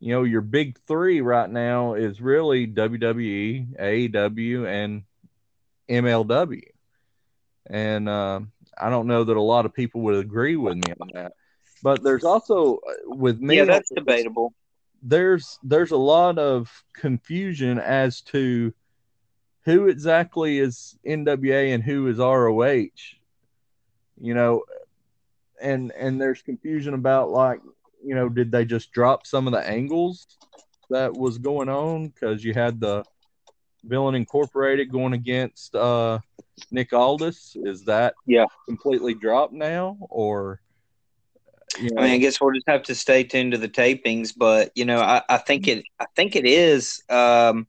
you 0.00 0.12
know, 0.12 0.24
your 0.24 0.42
big 0.42 0.78
three 0.86 1.20
right 1.22 1.48
now 1.48 1.94
is 1.94 2.20
really 2.20 2.66
WWE, 2.66 3.78
AEW, 3.80 4.66
and 4.66 5.02
MLW. 5.88 6.62
And 7.66 8.08
uh, 8.08 8.40
I 8.78 8.90
don't 8.90 9.06
know 9.06 9.24
that 9.24 9.36
a 9.36 9.42
lot 9.42 9.66
of 9.66 9.74
people 9.74 10.00
would 10.02 10.16
agree 10.16 10.56
with 10.56 10.76
me 10.76 10.92
on 11.00 11.10
that. 11.14 11.32
But 11.82 12.02
there's 12.02 12.24
also 12.24 12.76
uh, 12.76 13.14
with 13.14 13.40
me, 13.40 13.58
yeah, 13.58 13.64
that's 13.64 13.90
debatable. 13.90 14.54
there's 15.02 15.58
there's 15.62 15.90
a 15.90 15.96
lot 15.96 16.38
of 16.38 16.84
confusion 16.94 17.78
as 17.78 18.20
to 18.22 18.72
who 19.64 19.88
exactly 19.88 20.58
is 20.58 20.96
NWA 21.06 21.74
and 21.74 21.82
who 21.82 22.06
is 22.08 22.18
ROH. 22.18 22.88
You 24.20 24.34
know, 24.34 24.62
and 25.60 25.92
and 25.92 26.20
there's 26.20 26.42
confusion 26.42 26.94
about 26.94 27.30
like, 27.30 27.60
you 28.04 28.14
know, 28.14 28.28
did 28.28 28.50
they 28.50 28.64
just 28.64 28.92
drop 28.92 29.26
some 29.26 29.46
of 29.46 29.52
the 29.52 29.66
angles 29.68 30.26
that 30.90 31.12
was 31.12 31.38
going 31.38 31.68
on 31.68 32.08
because 32.08 32.44
you 32.44 32.54
had 32.54 32.80
the 32.80 33.04
Villain 33.86 34.14
Incorporated 34.14 34.90
going 34.90 35.12
against 35.12 35.74
uh 35.74 36.18
Nick 36.70 36.92
Aldis? 36.92 37.56
Is 37.64 37.84
that 37.84 38.14
Yeah. 38.26 38.46
completely 38.66 39.14
dropped 39.14 39.52
now 39.52 39.96
or 40.10 40.60
you 41.78 41.90
know, 41.90 42.02
I 42.02 42.04
mean, 42.04 42.14
I 42.14 42.18
guess 42.18 42.40
we'll 42.40 42.54
just 42.54 42.68
have 42.68 42.84
to 42.84 42.94
stay 42.94 43.24
tuned 43.24 43.52
to 43.52 43.58
the 43.58 43.68
tapings, 43.68 44.32
but 44.36 44.70
you 44.76 44.84
know, 44.84 45.00
I, 45.00 45.22
I 45.28 45.38
think 45.38 45.66
it, 45.66 45.84
I 45.98 46.06
think 46.14 46.36
it 46.36 46.46
is. 46.46 47.02
Um, 47.08 47.66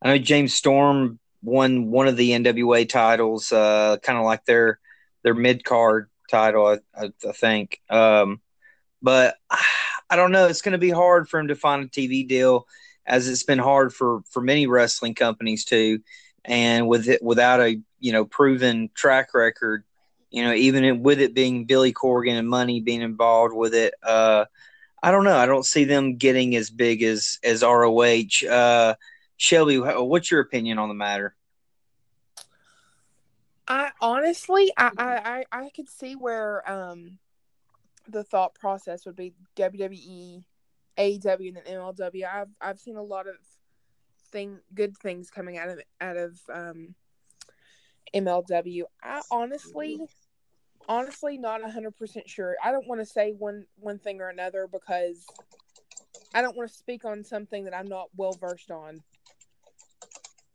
I 0.00 0.08
know 0.08 0.18
James 0.18 0.54
Storm 0.54 1.18
won 1.42 1.90
one 1.90 2.08
of 2.08 2.16
the 2.16 2.30
NWA 2.30 2.88
titles, 2.88 3.52
uh, 3.52 3.98
kind 4.02 4.18
of 4.18 4.24
like 4.24 4.44
their 4.46 4.78
their 5.22 5.34
mid 5.34 5.64
card 5.64 6.08
title, 6.30 6.66
I, 6.66 6.78
I, 6.98 7.10
I 7.28 7.32
think. 7.32 7.80
Um, 7.90 8.40
but 9.02 9.36
I 10.10 10.16
don't 10.16 10.32
know. 10.32 10.46
It's 10.46 10.62
going 10.62 10.72
to 10.72 10.78
be 10.78 10.90
hard 10.90 11.28
for 11.28 11.40
him 11.40 11.48
to 11.48 11.54
find 11.54 11.84
a 11.84 11.88
TV 11.88 12.26
deal, 12.26 12.66
as 13.06 13.28
it's 13.28 13.42
been 13.42 13.58
hard 13.58 13.94
for 13.94 14.22
for 14.30 14.40
many 14.40 14.66
wrestling 14.66 15.14
companies 15.14 15.64
too. 15.64 16.00
And 16.44 16.88
with 16.88 17.08
it, 17.08 17.22
without 17.22 17.60
a 17.60 17.80
you 18.00 18.12
know 18.12 18.24
proven 18.24 18.90
track 18.94 19.34
record, 19.34 19.84
you 20.30 20.42
know, 20.42 20.52
even 20.54 20.84
it, 20.84 20.98
with 20.98 21.20
it 21.20 21.34
being 21.34 21.64
Billy 21.66 21.92
Corgan 21.92 22.38
and 22.38 22.48
money 22.48 22.80
being 22.80 23.02
involved 23.02 23.54
with 23.54 23.74
it, 23.74 23.94
uh, 24.02 24.46
I 25.02 25.10
don't 25.10 25.24
know. 25.24 25.36
I 25.36 25.46
don't 25.46 25.66
see 25.66 25.84
them 25.84 26.16
getting 26.16 26.56
as 26.56 26.70
big 26.70 27.02
as 27.02 27.38
as 27.44 27.62
ROH. 27.62 28.46
Uh, 28.48 28.94
Shelby, 29.36 29.78
what's 29.78 30.30
your 30.30 30.40
opinion 30.40 30.78
on 30.78 30.88
the 30.88 30.94
matter? 30.94 31.34
I 33.68 33.90
honestly, 34.00 34.72
I, 34.76 35.44
I 35.52 35.64
I 35.64 35.70
could 35.70 35.88
see 35.88 36.14
where 36.14 36.68
um 36.70 37.18
the 38.08 38.24
thought 38.24 38.54
process 38.54 39.06
would 39.06 39.16
be 39.16 39.34
WWE, 39.56 40.44
AEW, 40.98 41.48
and 41.48 41.56
then 41.56 41.64
MLW. 41.76 42.24
I've 42.24 42.48
I've 42.60 42.80
seen 42.80 42.96
a 42.96 43.02
lot 43.02 43.26
of 43.26 43.36
thing 44.30 44.58
good 44.74 44.96
things 44.96 45.30
coming 45.30 45.58
out 45.58 45.68
of 45.68 45.80
out 46.00 46.16
of 46.16 46.40
um 46.52 46.94
MLW. 48.14 48.82
I 49.02 49.20
honestly, 49.30 50.00
honestly, 50.88 51.38
not 51.38 51.62
hundred 51.62 51.96
percent 51.96 52.28
sure. 52.28 52.56
I 52.62 52.72
don't 52.72 52.86
want 52.86 53.00
to 53.00 53.06
say 53.06 53.32
one 53.32 53.66
one 53.78 53.98
thing 53.98 54.20
or 54.20 54.28
another 54.28 54.68
because 54.70 55.26
I 56.34 56.42
don't 56.42 56.56
want 56.56 56.70
to 56.70 56.76
speak 56.76 57.04
on 57.04 57.24
something 57.24 57.64
that 57.64 57.74
I'm 57.74 57.88
not 57.88 58.08
well 58.16 58.32
versed 58.32 58.70
on. 58.70 59.02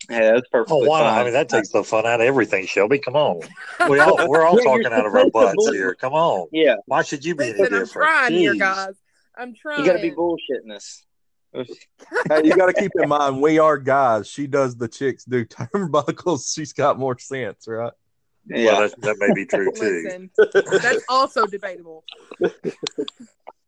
Yeah, 0.10 0.34
that's 0.34 0.48
perfect. 0.50 0.72
Oh, 0.72 0.88
why 0.88 1.02
not? 1.02 1.18
I 1.20 1.24
mean, 1.26 1.34
that 1.34 1.50
takes 1.50 1.70
the 1.70 1.84
fun 1.84 2.06
out 2.06 2.22
of 2.22 2.26
everything, 2.28 2.66
Shelby. 2.66 3.00
Come 3.00 3.16
on. 3.16 3.42
We 3.90 4.00
all, 4.00 4.28
we're 4.28 4.44
all 4.44 4.58
talking 4.58 4.86
out 4.88 5.06
of 5.06 5.14
our 5.14 5.30
butts 5.30 5.70
here. 5.70 5.94
Come 5.94 6.14
on. 6.14 6.48
yeah, 6.52 6.76
Why 6.88 7.04
should 7.04 7.24
you 7.24 7.36
be 7.36 7.46
any 7.46 7.60
Listen, 7.60 7.74
I'm 7.74 7.80
different? 7.82 8.10
trying 8.10 8.34
here, 8.34 8.54
Jeez. 8.54 8.60
guys. 8.60 8.96
I'm 9.38 9.54
trying. 9.54 9.80
you 9.80 9.86
got 9.86 9.94
to 9.94 10.02
be 10.02 10.12
bullshitting 10.12 10.74
us. 10.76 11.04
Hey, 11.54 12.42
you 12.44 12.56
got 12.56 12.68
to 12.68 12.74
keep 12.74 12.92
in 13.02 13.08
mind, 13.10 13.42
we 13.42 13.58
are 13.60 13.78
guys. 13.78 14.28
She 14.28 14.48
does 14.48 14.76
the 14.76 14.88
chicks 14.88 15.24
do 15.26 15.46
turnbuckles. 15.46 16.54
She's 16.54 16.74
got 16.74 17.00
more 17.00 17.18
sense, 17.18 17.68
right? 17.68 17.92
Well, 18.50 18.60
Yeah. 18.60 18.80
that, 18.82 19.02
that 19.02 19.16
may 19.20 19.34
be 19.34 19.46
true 19.46 19.72
too. 19.72 20.04
Listen, 20.06 20.30
that's 20.82 21.04
also 21.10 21.46
debatable. 21.46 22.04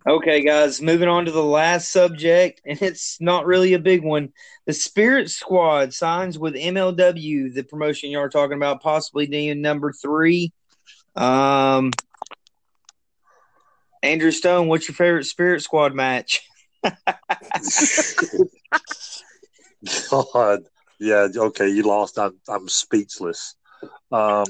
Okay, 0.07 0.41
guys, 0.41 0.81
moving 0.81 1.09
on 1.09 1.25
to 1.25 1.31
the 1.31 1.43
last 1.43 1.91
subject, 1.91 2.61
and 2.65 2.81
it's 2.81 3.19
not 3.19 3.45
really 3.45 3.73
a 3.73 3.79
big 3.79 4.01
one. 4.01 4.29
The 4.65 4.71
Spirit 4.73 5.29
Squad 5.29 5.93
signs 5.93 6.39
with 6.39 6.55
MLW, 6.55 7.53
the 7.53 7.63
promotion 7.63 8.09
you 8.09 8.17
are 8.19 8.29
talking 8.29 8.55
about, 8.55 8.81
possibly 8.81 9.27
being 9.27 9.61
number 9.61 9.91
three. 9.91 10.53
Um, 11.17 11.91
Andrew 14.01 14.31
Stone, 14.31 14.67
what's 14.67 14.87
your 14.87 14.95
favorite 14.95 15.25
Spirit 15.25 15.61
Squad 15.61 15.93
match? 15.93 16.41
God, 20.11 20.63
yeah, 20.99 21.27
okay, 21.35 21.67
you 21.69 21.83
lost. 21.83 22.17
I'm 22.17 22.39
I'm 22.47 22.67
speechless. 22.67 23.55
Um, 24.11 24.45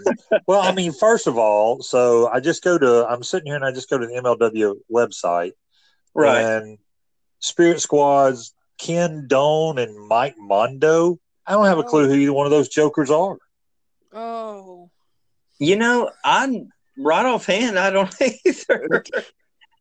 well, 0.47 0.61
I 0.61 0.71
mean, 0.71 0.91
first 0.93 1.27
of 1.27 1.37
all, 1.37 1.81
so 1.81 2.27
I 2.27 2.39
just 2.39 2.63
go 2.63 2.77
to 2.77 3.05
I'm 3.07 3.23
sitting 3.23 3.47
here 3.47 3.55
and 3.55 3.65
I 3.65 3.71
just 3.71 3.89
go 3.89 3.97
to 3.97 4.07
the 4.07 4.13
MLW 4.13 4.75
website 4.91 5.51
Right. 6.15 6.43
and 6.43 6.77
Spirit 7.39 7.81
Squads, 7.81 8.53
Ken 8.79 9.27
Doan 9.27 9.77
and 9.77 9.95
Mike 10.07 10.35
Mondo. 10.37 11.19
I 11.45 11.53
don't 11.53 11.65
have 11.65 11.77
a 11.79 11.83
clue 11.83 12.07
who 12.07 12.13
either 12.15 12.33
one 12.33 12.45
of 12.45 12.51
those 12.51 12.69
jokers 12.69 13.11
are. 13.11 13.37
Oh, 14.11 14.89
You 15.59 15.75
know, 15.75 16.09
I'm 16.23 16.69
right 16.97 17.25
offhand. 17.25 17.77
I 17.77 17.89
don't 17.91 18.13
either. 18.45 19.03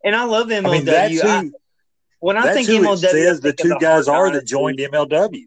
And 0.09 0.17
I 0.17 0.25
love 0.25 0.47
MLW. 0.49 0.67
I 0.67 0.71
mean, 0.71 0.85
that's 0.87 1.21
who, 1.21 1.29
I- 1.29 1.51
when 2.21 2.39
I 2.39 2.55
think 2.55 2.67
who 2.67 2.79
MLW, 2.79 2.95
it 2.95 3.11
says 3.11 3.41
I 3.41 3.43
the 3.43 3.53
think 3.53 3.61
of 3.73 3.79
two 3.79 3.85
guys 3.85 4.09
are 4.09 4.33
that 4.33 4.47
joined 4.47 4.79
MLW. 4.79 5.43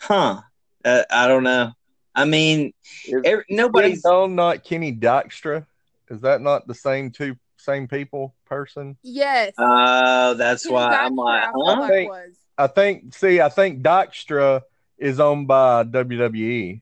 Huh? 0.00 0.40
Uh, 0.82 1.02
I 1.10 1.28
don't 1.28 1.42
know. 1.42 1.72
I 2.14 2.24
mean, 2.24 2.72
Is 3.06 3.20
every, 3.22 3.44
nobody's. 3.50 4.00
Stone 4.00 4.34
not 4.34 4.64
Kenny 4.64 4.94
Dykstra? 4.94 5.66
Is 6.08 6.22
that 6.22 6.40
not 6.40 6.66
the 6.66 6.74
same 6.74 7.10
two 7.10 7.36
same 7.58 7.86
people 7.86 8.34
person? 8.46 8.96
yes. 9.02 9.52
Oh, 9.58 10.32
that's 10.32 10.62
Kenny 10.64 10.74
why 10.74 10.94
I'm 10.94 11.14
like, 11.16 11.42
I 11.44 11.50
huh? 11.54 11.80
like 11.80 11.90
Think- 11.90 12.12
I 12.56 12.66
think. 12.68 13.14
See, 13.14 13.40
I 13.42 13.50
think 13.50 13.82
Dykstra 13.82 14.62
is 14.96 15.20
owned 15.20 15.48
by 15.48 15.84
WWE. 15.84 16.80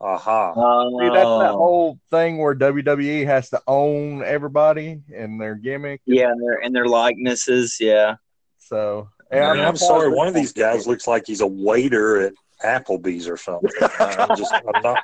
Aha. 0.00 0.52
Oh, 0.56 0.98
See, 0.98 1.06
that's 1.08 1.16
that 1.16 1.50
oh. 1.50 1.56
whole 1.56 1.98
thing 2.10 2.38
where 2.38 2.54
WWE 2.54 3.26
has 3.26 3.50
to 3.50 3.60
own 3.66 4.22
everybody 4.24 5.02
and 5.14 5.40
their 5.40 5.54
gimmick. 5.54 6.00
yeah, 6.06 6.30
and 6.30 6.42
their 6.42 6.62
and 6.62 6.74
their 6.74 6.86
likenesses. 6.86 7.76
Yeah, 7.80 8.16
So, 8.58 9.10
I 9.30 9.36
yeah, 9.36 9.52
mean, 9.52 9.64
I'm 9.64 9.76
sorry. 9.76 10.08
One 10.08 10.26
of 10.26 10.34
these 10.34 10.52
guys 10.54 10.86
looks 10.86 11.06
like 11.06 11.26
he's 11.26 11.42
a 11.42 11.46
waiter 11.46 12.22
at 12.22 12.32
Applebee's 12.64 13.28
or 13.28 13.36
something. 13.36 13.70
I'm 13.98 14.36
just, 14.36 14.52
I'm 14.54 14.82
not, 14.82 14.98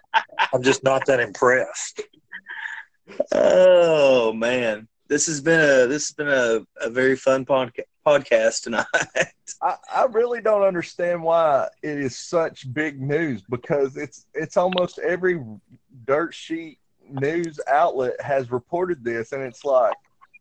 I'm 0.53 0.63
just 0.63 0.83
not 0.83 1.05
that 1.07 1.21
impressed. 1.21 2.01
Oh 3.33 4.33
man, 4.33 4.89
this 5.09 5.27
has 5.27 5.41
been 5.41 5.61
a 5.61 5.87
this 5.87 6.09
has 6.09 6.13
been 6.13 6.29
a, 6.29 6.61
a 6.81 6.91
very 6.91 7.17
fun 7.17 7.45
podca- 7.45 7.85
podcast 8.07 8.63
tonight. 8.63 8.87
I, 9.63 9.75
I 9.95 10.05
really 10.05 10.41
don't 10.41 10.63
understand 10.63 11.23
why 11.23 11.69
it 11.83 11.99
is 11.99 12.17
such 12.17 12.73
big 12.73 13.01
news 13.01 13.43
because 13.51 13.97
it's 13.97 14.27
it's 14.35 14.57
almost 14.57 14.99
every 14.99 15.43
dirt 16.05 16.35
sheet 16.35 16.79
news 17.11 17.59
outlet 17.69 18.21
has 18.21 18.51
reported 18.51 19.05
this, 19.05 19.33
and 19.33 19.43
it's 19.43 19.65
like, 19.65 19.95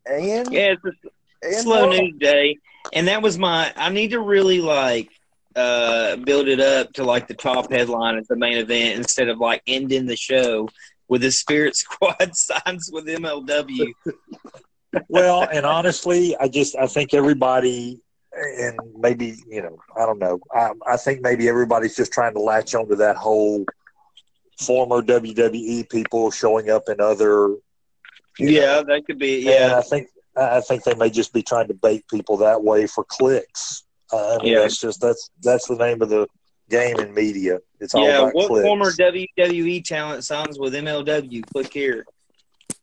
and 0.05 0.51
yeah, 0.51 0.73
it's 0.73 0.85
a 0.85 1.47
and 1.47 1.63
slow 1.63 1.87
what? 1.87 1.97
news 1.97 2.15
day, 2.19 2.57
and 2.93 3.07
that 3.07 3.21
was 3.21 3.37
my. 3.37 3.73
I 3.75 3.89
need 3.89 4.11
to 4.11 4.19
really 4.19 4.61
like 4.61 5.09
uh 5.55 6.17
build 6.17 6.49
it 6.49 6.59
up 6.59 6.91
to 6.91 7.03
like 7.03 7.27
the 7.27 7.33
top 7.33 7.71
headline 7.71 8.17
at 8.17 8.27
the 8.27 8.35
main 8.35 8.57
event 8.57 8.97
instead 8.97 9.29
of 9.29 9.39
like 9.39 9.61
ending 9.67 10.05
the 10.05 10.17
show 10.17 10.67
with 11.07 11.21
the 11.21 11.31
Spirit 11.31 11.75
Squad 11.75 12.31
signs 12.35 12.89
with 12.91 13.07
MLW. 13.07 13.93
Well, 15.09 15.47
and 15.51 15.65
honestly, 15.65 16.35
I 16.39 16.47
just, 16.47 16.75
I 16.77 16.87
think 16.87 17.13
everybody, 17.13 17.99
and 18.33 18.77
maybe 18.97 19.35
you 19.49 19.61
know, 19.61 19.77
I 19.97 20.05
don't 20.05 20.19
know. 20.19 20.39
I, 20.53 20.71
I 20.87 20.97
think 20.97 21.21
maybe 21.21 21.47
everybody's 21.47 21.95
just 21.95 22.11
trying 22.11 22.33
to 22.33 22.39
latch 22.41 22.75
onto 22.75 22.95
that 22.95 23.15
whole 23.15 23.65
former 24.59 25.01
WWE 25.01 25.89
people 25.89 26.31
showing 26.31 26.69
up 26.69 26.83
in 26.87 26.99
other. 27.01 27.49
you 28.39 28.51
know, 28.51 28.51
Yeah, 28.51 28.83
that 28.83 29.03
could 29.05 29.19
be. 29.19 29.41
Yeah, 29.41 29.75
I 29.77 29.81
think 29.81 30.07
I 30.37 30.59
think 30.61 30.83
they 30.83 30.95
may 30.95 31.09
just 31.09 31.33
be 31.33 31.43
trying 31.43 31.67
to 31.69 31.73
bait 31.73 32.05
people 32.09 32.37
that 32.37 32.61
way 32.63 32.87
for 32.87 33.03
clicks. 33.05 33.83
Uh, 34.11 34.35
I 34.39 34.43
mean, 34.43 34.53
Yeah. 34.53 34.59
that's 34.59 34.79
just 34.79 34.99
that's 35.01 35.29
that's 35.41 35.67
the 35.67 35.75
name 35.75 36.01
of 36.01 36.09
the 36.09 36.27
game 36.69 36.99
in 36.99 37.13
media. 37.13 37.59
It's 37.79 37.93
all 37.95 38.05
yeah. 38.07 38.19
about 38.23 38.35
What 38.35 38.47
clicks. 38.47 38.65
former 38.65 38.91
WWE 38.91 39.83
talent 39.83 40.23
signs 40.25 40.59
with 40.59 40.73
MLW? 40.73 41.43
Click 41.53 41.71
here, 41.71 42.05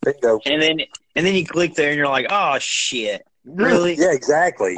Bingo. 0.03 0.41
and 0.47 0.63
then 0.63 0.81
and 1.15 1.27
then 1.27 1.35
you 1.35 1.47
click 1.47 1.75
there, 1.75 1.91
and 1.91 1.99
you're 1.99 2.09
like, 2.09 2.27
oh 2.31 2.59
shit, 2.59 3.23
really? 3.45 3.95
Yeah, 3.99 4.13
exactly. 4.13 4.77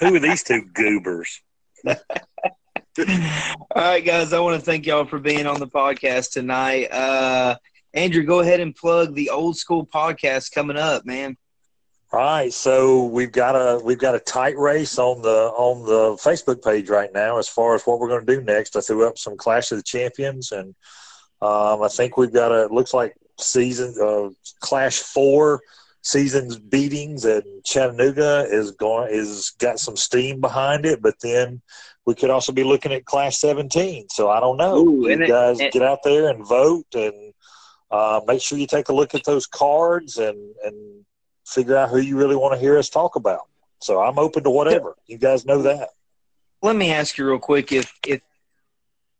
Who 0.00 0.14
are 0.14 0.20
these 0.20 0.42
two 0.42 0.64
goobers? 0.72 1.40
All 1.86 1.94
right, 3.76 4.04
guys. 4.04 4.32
I 4.32 4.40
want 4.40 4.58
to 4.58 4.64
thank 4.64 4.86
y'all 4.86 5.06
for 5.06 5.18
being 5.18 5.46
on 5.46 5.60
the 5.60 5.66
podcast 5.66 6.32
tonight. 6.32 6.90
Uh, 6.90 7.56
Andrew, 7.94 8.22
go 8.24 8.40
ahead 8.40 8.60
and 8.60 8.74
plug 8.74 9.14
the 9.14 9.30
old 9.30 9.56
school 9.56 9.86
podcast 9.86 10.52
coming 10.52 10.76
up, 10.76 11.04
man. 11.04 11.36
All 12.12 12.18
right, 12.18 12.52
so 12.52 13.04
we've 13.04 13.30
got 13.30 13.54
a 13.54 13.80
we've 13.84 13.98
got 13.98 14.16
a 14.16 14.20
tight 14.20 14.58
race 14.58 14.98
on 14.98 15.22
the 15.22 15.52
on 15.56 15.86
the 15.86 16.16
Facebook 16.20 16.62
page 16.64 16.88
right 16.88 17.10
now 17.14 17.38
as 17.38 17.48
far 17.48 17.76
as 17.76 17.82
what 17.82 18.00
we're 18.00 18.08
going 18.08 18.26
to 18.26 18.36
do 18.36 18.42
next. 18.42 18.74
I 18.74 18.80
threw 18.80 19.06
up 19.06 19.16
some 19.16 19.36
Clash 19.36 19.70
of 19.70 19.78
the 19.78 19.84
Champions, 19.84 20.50
and 20.50 20.74
um, 21.40 21.82
I 21.82 21.88
think 21.88 22.16
we've 22.16 22.32
got 22.32 22.50
a 22.50 22.64
it 22.64 22.72
looks 22.72 22.92
like 22.92 23.14
season 23.40 23.94
uh, 24.02 24.30
Clash 24.60 24.98
Four 24.98 25.60
seasons 26.02 26.58
beatings, 26.58 27.24
and 27.24 27.42
Chattanooga 27.64 28.46
is 28.50 28.72
going 28.72 29.08
is 29.12 29.50
got 29.58 29.78
some 29.78 29.96
steam 29.96 30.40
behind 30.40 30.86
it. 30.86 31.02
But 31.02 31.14
then 31.22 31.60
we 32.06 32.14
could 32.14 32.30
also 32.30 32.52
be 32.52 32.64
looking 32.64 32.92
at 32.92 33.04
Clash 33.04 33.36
Seventeen. 33.38 34.08
So 34.10 34.30
I 34.30 34.40
don't 34.40 34.56
know. 34.56 34.76
Ooh, 34.76 35.06
you 35.06 35.12
and 35.12 35.22
it- 35.22 35.28
guys 35.28 35.58
get 35.58 35.82
out 35.82 36.02
there 36.04 36.28
and 36.28 36.46
vote, 36.46 36.86
and 36.94 37.32
uh, 37.90 38.20
make 38.26 38.40
sure 38.40 38.58
you 38.58 38.66
take 38.66 38.88
a 38.88 38.94
look 38.94 39.14
at 39.14 39.24
those 39.24 39.46
cards 39.46 40.18
and 40.18 40.38
and 40.64 41.04
figure 41.46 41.76
out 41.76 41.90
who 41.90 41.98
you 41.98 42.16
really 42.16 42.36
want 42.36 42.54
to 42.54 42.60
hear 42.60 42.78
us 42.78 42.88
talk 42.88 43.16
about. 43.16 43.42
So 43.80 44.00
I'm 44.00 44.18
open 44.18 44.44
to 44.44 44.50
whatever. 44.50 44.94
You 45.06 45.18
guys 45.18 45.44
know 45.46 45.62
that. 45.62 45.90
Let 46.62 46.76
me 46.76 46.92
ask 46.92 47.16
you 47.18 47.26
real 47.26 47.38
quick: 47.38 47.72
if 47.72 47.92
if 48.06 48.20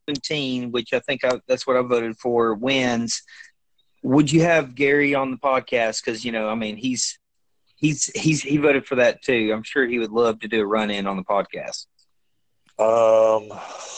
17, 0.09 0.73
which 0.73 0.93
I 0.93 1.01
think 1.01 1.25
I, 1.25 1.41
that's 1.47 1.67
what 1.67 1.77
I 1.77 1.83
voted 1.83 2.17
for, 2.19 2.55
wins, 2.55 3.23
would 4.03 4.33
you 4.33 4.43
have 4.43 4.75
Gary 4.75 5.15
on 5.15 5.31
the 5.31 5.37
podcast? 5.37 6.05
Because 6.05 6.25
you 6.25 6.33
know, 6.33 6.49
I 6.49 6.55
mean, 6.55 6.77
he's 6.77 7.19
he's 7.77 8.07
he's 8.15 8.43
he 8.43 8.57
voted 8.57 8.87
for 8.87 8.97
that 8.97 9.23
too. 9.23 9.53
I'm 9.55 9.63
sure 9.63 9.87
he 9.87 9.99
would 9.99 10.11
love 10.13 10.41
to 10.41 10.49
do 10.49 10.61
a 10.61 10.67
run 10.67 10.91
in 10.91 11.07
on 11.07 11.17
the 11.17 11.25
podcast. 11.25 11.87
Um, 12.79 13.51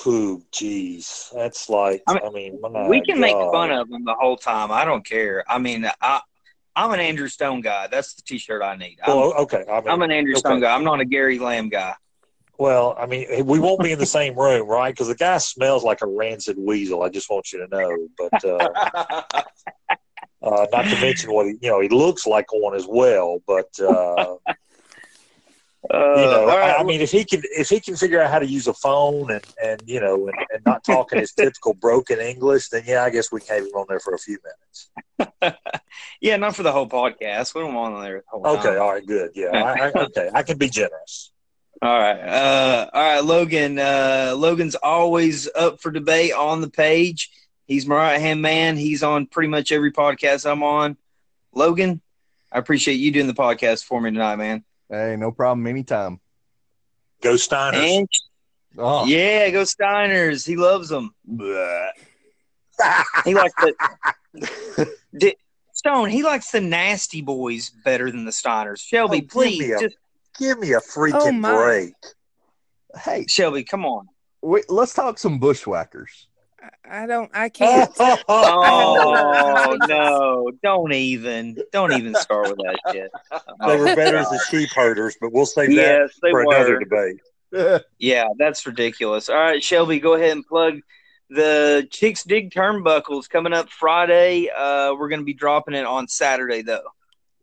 who? 0.03 0.43
Geez, 0.51 1.31
that's 1.33 1.69
like. 1.69 2.03
I 2.09 2.19
I 2.19 2.31
mean, 2.31 2.59
mean, 2.61 2.73
my 2.73 2.89
we 2.89 3.01
can 3.01 3.21
make 3.21 3.37
fun 3.37 3.71
of 3.71 3.89
him 3.89 4.05
the 4.05 4.15
whole 4.15 4.37
time. 4.37 4.73
I 4.73 4.85
don't 4.85 5.05
care. 5.07 5.45
I 5.49 5.59
mean, 5.59 5.89
I 6.01 6.21
I'm 6.75 6.91
an 6.93 7.01
Andrew 7.01 7.29
Stone 7.29 7.61
guy. 7.61 7.87
That's 7.87 8.15
the 8.15 8.23
T-shirt 8.23 8.63
I 8.63 8.77
need. 8.77 8.99
I'm, 9.05 9.17
Well, 9.17 9.35
okay. 9.35 9.65
I 9.71 9.81
mean, 9.81 9.89
I'm 9.89 10.03
an 10.03 10.11
Andrew 10.11 10.35
Stone 10.35 10.61
guy. 10.61 10.75
I'm 10.75 10.85
not 10.85 11.01
a 11.01 11.05
Gary 11.05 11.39
Lamb 11.39 11.69
guy. 11.69 11.95
Well, 12.63 12.95
I 12.97 13.07
mean, 13.07 13.45
we 13.45 13.59
won't 13.59 13.83
be 13.83 13.91
in 13.91 13.99
the 13.99 14.07
same 14.07 14.39
room, 14.39 14.69
right? 14.69 14.95
Because 14.95 15.09
the 15.09 15.17
guy 15.17 15.39
smells 15.39 15.83
like 15.83 16.01
a 16.01 16.07
rancid 16.07 16.57
weasel. 16.57 17.03
I 17.03 17.09
just 17.09 17.29
want 17.29 17.53
you 17.53 17.59
to 17.59 17.67
know. 17.67 18.09
But 18.17 18.45
uh, 18.45 18.69
uh, 20.43 20.67
not 20.73 20.87
to 20.87 20.97
mention 21.01 21.33
what 21.33 21.47
he, 21.47 21.55
you 21.61 21.69
know, 21.71 21.81
he 21.81 21.89
looks 21.89 22.25
like 22.25 22.47
one 22.53 22.77
as 22.77 22.87
well. 22.89 23.43
But 23.49 23.69
uh, 23.81 24.37
Uh, 25.93 25.97
you 26.15 26.29
know, 26.29 26.47
right, 26.47 26.77
I, 26.77 26.77
I 26.79 26.85
mean, 26.85 27.01
if 27.01 27.11
he 27.11 27.25
can, 27.25 27.43
if 27.45 27.69
he 27.69 27.81
can 27.81 27.97
figure 27.97 28.21
out 28.23 28.31
how 28.31 28.39
to 28.39 28.47
use 28.47 28.69
a 28.69 28.75
phone 28.75 29.33
and 29.33 29.43
and 29.63 29.81
you 29.87 30.01
know, 30.01 30.29
and, 30.29 30.39
and 30.51 30.65
not 30.65 30.85
talking 30.85 31.19
his 31.19 31.33
typical 31.41 31.75
broken 31.75 32.21
English, 32.21 32.69
then 32.69 32.85
yeah, 32.87 33.03
I 33.03 33.11
guess 33.11 33.33
we 33.33 33.41
can 33.41 33.57
have 33.57 33.65
him 33.65 33.75
on 33.75 33.87
there 33.89 33.99
for 33.99 34.15
a 34.15 34.19
few 34.19 34.39
minutes. 34.45 34.91
yeah, 36.21 36.37
not 36.37 36.55
for 36.55 36.63
the 36.63 36.71
whole 36.73 36.89
podcast. 36.89 37.55
We 37.55 37.63
don't 37.63 37.75
want 37.75 37.93
him 37.93 37.97
on 37.99 38.05
there. 38.05 38.19
The 38.19 38.23
whole 38.31 38.47
Okay, 38.47 38.69
time. 38.69 38.81
all 38.81 38.93
right, 38.93 39.05
good. 39.05 39.33
Yeah, 39.35 39.49
I, 39.51 39.89
I, 39.89 39.93
okay, 40.05 40.31
I 40.33 40.43
can 40.45 40.57
be 40.57 40.69
generous. 40.69 41.33
All 41.83 41.99
right. 41.99 42.21
Uh, 42.21 42.89
all 42.93 43.03
right, 43.03 43.25
Logan. 43.25 43.79
Uh, 43.79 44.35
Logan's 44.37 44.77
always 44.77 45.49
up 45.55 45.81
for 45.81 45.91
debate 45.91 46.33
on 46.33 46.61
the 46.61 46.71
page. 46.71 47.31
He's 47.67 47.87
my 47.87 47.97
right 47.97 48.21
hand 48.21 48.41
man. 48.41 48.77
He's 48.77 49.03
on 49.03 49.27
pretty 49.27 49.49
much 49.49 49.73
every 49.73 49.91
podcast 49.93 50.49
I'm 50.51 50.63
on. 50.63 50.97
Logan, 51.53 52.01
I 52.53 52.59
appreciate 52.59 52.95
you 52.95 53.11
doing 53.11 53.27
the 53.27 53.35
podcast 53.35 53.85
for 53.85 54.01
me 54.01 54.11
tonight, 54.13 54.37
man. 54.37 54.63
Hey, 54.89 55.17
no 55.19 55.33
problem. 55.33 55.67
Anytime. 55.67 56.21
Go 57.21 57.35
Steiners. 57.35 57.99
And 57.99 58.09
Oh, 58.79 59.05
yeah, 59.05 59.51
go 59.51 59.63
Steiners. 59.63 60.47
He 60.47 60.57
loves 60.57 60.89
them. 60.89 61.15
He 63.25 63.35
likes 63.35 63.55
the 63.61 63.75
Di- 65.19 65.37
Stone. 65.73 66.11
He 66.11 66.23
likes 66.23 66.51
the 66.53 66.61
nasty 66.61 67.21
boys 67.23 67.71
better 67.85 68.11
than 68.11 68.25
the 68.25 68.31
Steiners. 68.31 68.79
Shelby, 68.81 69.23
Oh, 69.25 69.29
please, 69.31 69.69
just 69.81 69.97
Give 70.39 70.59
me 70.59 70.73
a 70.73 70.79
Oh, 70.79 70.81
freaking 70.81 71.41
my. 71.41 71.55
break. 71.55 71.95
hey, 73.03 73.27
Shelby, 73.29 73.65
come 73.65 73.85
on. 73.85 74.07
wait, 74.41 74.65
let's 74.71 74.95
talk 74.95 75.19
some 75.19 75.39
bushwhackers. 75.39 76.29
I 76.89 77.07
don't. 77.07 77.31
I 77.35 77.49
can't. 77.49 77.91
Oh 78.29 79.77
no! 79.81 80.51
Don't 80.63 80.93
even, 80.93 81.59
don't 81.73 81.93
even 81.93 82.15
start 82.15 82.49
with 82.51 82.59
that 82.59 82.79
shit. 82.93 83.11
they 83.67 83.77
were 83.77 83.95
better 83.97 84.17
as 84.17 84.29
the 84.31 84.39
sheep 84.51 84.69
herders, 84.71 85.17
but 85.21 85.33
we'll 85.33 85.47
save 85.47 85.69
that 85.71 85.75
Yes, 85.75 86.19
they 86.23 86.31
for 86.31 86.43
another 86.43 86.79
debate. 86.79 87.17
Yeah, 87.99 88.29
that's 88.39 88.65
ridiculous. 88.67 89.29
All 89.29 89.37
right, 89.37 89.63
Shelby, 89.63 90.01
go 90.01 90.15
ahead 90.15 90.31
and 90.33 90.47
plug 90.47 90.81
the 91.31 91.87
Chicks 91.91 92.23
Dig 92.25 92.51
Turnbuckles 92.51 93.29
coming 93.29 93.53
up 93.53 93.69
Friday. 93.71 94.49
Uh, 94.49 94.95
we're 94.99 95.09
going 95.09 95.21
to 95.21 95.25
be 95.27 95.35
dropping 95.35 95.75
it 95.75 95.85
on 95.85 96.09
Saturday, 96.09 96.63
though. 96.63 96.89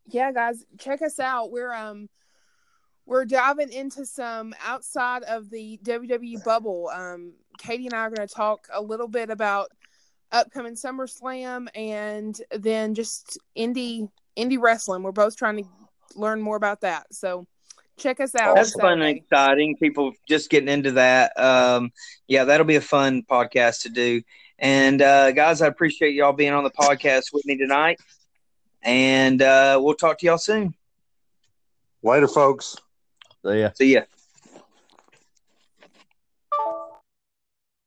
yeah 0.08 0.32
guys 0.32 0.66
check 0.80 1.02
us 1.04 1.20
out 1.20 1.52
we're 1.52 1.72
um 1.74 2.10
we're 3.10 3.26
diving 3.26 3.74
into 3.74 4.06
some 4.06 4.54
outside 4.64 5.24
of 5.24 5.50
the 5.50 5.80
wwe 5.84 6.42
bubble 6.46 6.90
um 6.94 7.34
katie 7.58 7.88
and 7.88 7.96
i 7.96 8.00
are 8.00 8.12
going 8.12 8.26
to 8.26 8.34
talk 8.34 8.68
a 8.72 8.82
little 8.82 9.08
bit 9.08 9.30
about 9.30 9.70
upcoming 10.32 10.76
SummerSlam 10.76 11.68
and 11.74 12.40
then 12.52 12.94
just 12.94 13.40
indie 13.58 14.08
indie 14.38 14.62
wrestling 14.62 15.02
we're 15.02 15.12
both 15.12 15.36
trying 15.36 15.58
to 15.58 15.64
learn 16.16 16.40
more 16.40 16.56
about 16.56 16.82
that 16.82 17.12
so 17.12 17.48
check 17.98 18.20
us 18.20 18.36
out 18.36 18.56
That's 18.56 18.74
fun 18.74 19.02
and 19.02 19.18
exciting. 19.18 19.76
People 19.76 20.14
just 20.26 20.50
getting 20.50 20.70
into 20.70 20.92
that. 20.94 21.38
Um, 21.38 21.92
yeah, 22.28 22.46
that'll 22.46 22.66
be 22.66 22.78
a 22.78 22.82
fun 22.82 23.24
podcast 23.30 23.82
to 23.82 23.90
do. 23.90 24.22
And 24.58 25.02
uh, 25.02 25.32
guys, 25.34 25.62
I 25.62 25.68
appreciate 25.68 26.14
y'all 26.14 26.32
being 26.32 26.54
on 26.54 26.64
the 26.64 26.72
podcast 26.72 27.34
with 27.34 27.46
me 27.46 27.58
tonight. 27.58 28.00
And 28.82 29.42
uh, 29.42 29.80
we'll 29.82 29.96
talk 29.96 30.20
to 30.20 30.26
y'all 30.26 30.38
soon. 30.38 30.74
Later, 32.02 32.30
folks. 32.30 32.78
So 33.44 33.52
yeah. 33.52 33.72
See 33.74 33.94
ya. 33.94 34.04